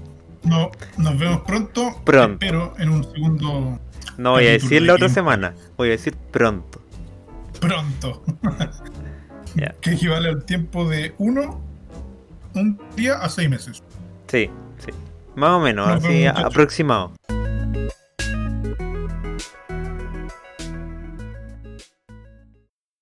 [0.42, 2.00] No, nos vemos pronto.
[2.04, 2.38] Pronto.
[2.40, 3.78] Pero en un segundo
[4.18, 5.14] No voy a decir de la otra Game.
[5.14, 6.80] semana, voy a decir pronto.
[7.60, 8.22] pronto.
[9.54, 9.74] Ya.
[9.82, 11.60] Que equivale al tiempo de uno,
[12.54, 13.82] un día a seis meses.
[14.26, 14.48] Sí,
[14.78, 14.90] sí.
[15.36, 17.12] Más o menos, Nos así vemos, aproximado.